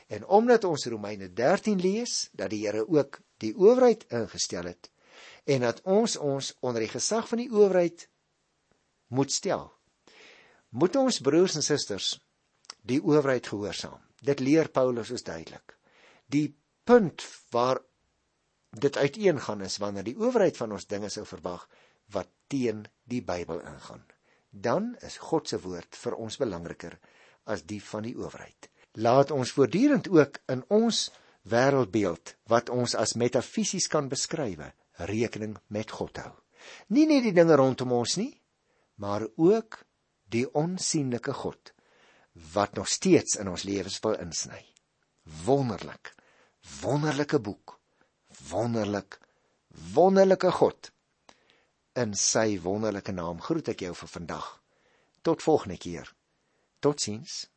En 0.08 0.26
omdat 0.26 0.64
ons 0.64 0.86
Romeine 0.86 1.32
13 1.32 1.80
lees 1.80 2.28
dat 2.32 2.50
die 2.50 2.66
Here 2.66 2.88
ook 2.88 3.20
die 3.38 3.54
owerheid 3.56 4.04
ingestel 4.08 4.64
het 4.64 4.90
en 5.44 5.66
dat 5.66 5.82
ons 5.84 6.16
ons 6.16 6.54
onder 6.60 6.84
die 6.84 6.92
gesag 6.92 7.28
van 7.28 7.42
die 7.42 7.50
owerheid 7.50 8.08
moet 9.08 9.32
stel, 9.32 9.68
moet 10.70 10.96
ons 10.96 11.20
broers 11.20 11.56
en 11.58 11.66
susters 11.66 12.14
die 12.86 13.00
owerheid 13.02 13.46
gehoorsaam. 13.46 14.00
Dit 14.20 14.40
leer 14.40 14.68
Paulus 14.68 15.10
is 15.10 15.24
duidelik. 15.24 15.76
Die 16.30 16.54
punt 16.84 17.24
waar 17.50 17.80
dit 18.70 18.96
uiteengaan 18.96 19.64
is 19.66 19.78
wanneer 19.82 20.06
die 20.06 20.18
owerheid 20.18 20.56
van 20.56 20.72
ons 20.72 20.86
dinge 20.86 21.10
sou 21.10 21.24
verwag 21.26 21.66
wat 22.14 22.30
teen 22.50 22.84
die 23.04 23.22
Bybel 23.22 23.60
ingaan. 23.60 24.04
Dan 24.50 24.94
is 25.06 25.18
God 25.22 25.48
se 25.48 25.60
woord 25.62 25.96
vir 25.96 26.16
ons 26.18 26.38
belangriker 26.38 26.98
as 27.50 27.64
die 27.66 27.80
van 27.82 28.06
die 28.06 28.16
owerheid. 28.18 28.70
Laat 28.98 29.30
ons 29.30 29.52
voortdurend 29.54 30.08
ook 30.10 30.40
in 30.50 30.64
ons 30.68 31.08
wêreldbeeld 31.50 32.34
wat 32.50 32.70
ons 32.70 32.94
as 32.98 33.16
metafisies 33.18 33.86
kan 33.88 34.08
beskryf, 34.10 34.70
rekening 35.08 35.56
met 35.68 35.90
God 35.90 36.16
hou. 36.22 36.32
Nie 36.92 37.06
net 37.08 37.24
die 37.24 37.34
dinge 37.36 37.56
rondom 37.56 37.92
ons 37.96 38.16
nie, 38.20 38.32
maar 39.00 39.24
ook 39.36 39.80
die 40.30 40.46
onsigbare 40.54 41.34
God 41.34 41.72
wat 42.54 42.76
nog 42.78 42.88
steeds 42.88 43.36
in 43.40 43.48
ons 43.48 43.64
lewens 43.66 43.98
wil 44.04 44.14
insny. 44.22 44.60
Wonderlik. 45.44 46.14
Wonderlike 46.80 47.40
boek. 47.40 47.80
Wonderlik. 48.48 49.18
Wonderlike 49.94 50.50
God. 50.50 50.90
In 51.92 52.14
sy 52.14 52.60
wonderlike 52.62 53.12
naam 53.12 53.40
groet 53.42 53.72
ek 53.72 53.84
jou 53.86 53.94
vir 53.94 54.12
vandag. 54.14 54.48
Tot 55.26 55.42
volgende 55.42 55.76
keer. 55.78 56.12
Totsiens. 56.80 57.48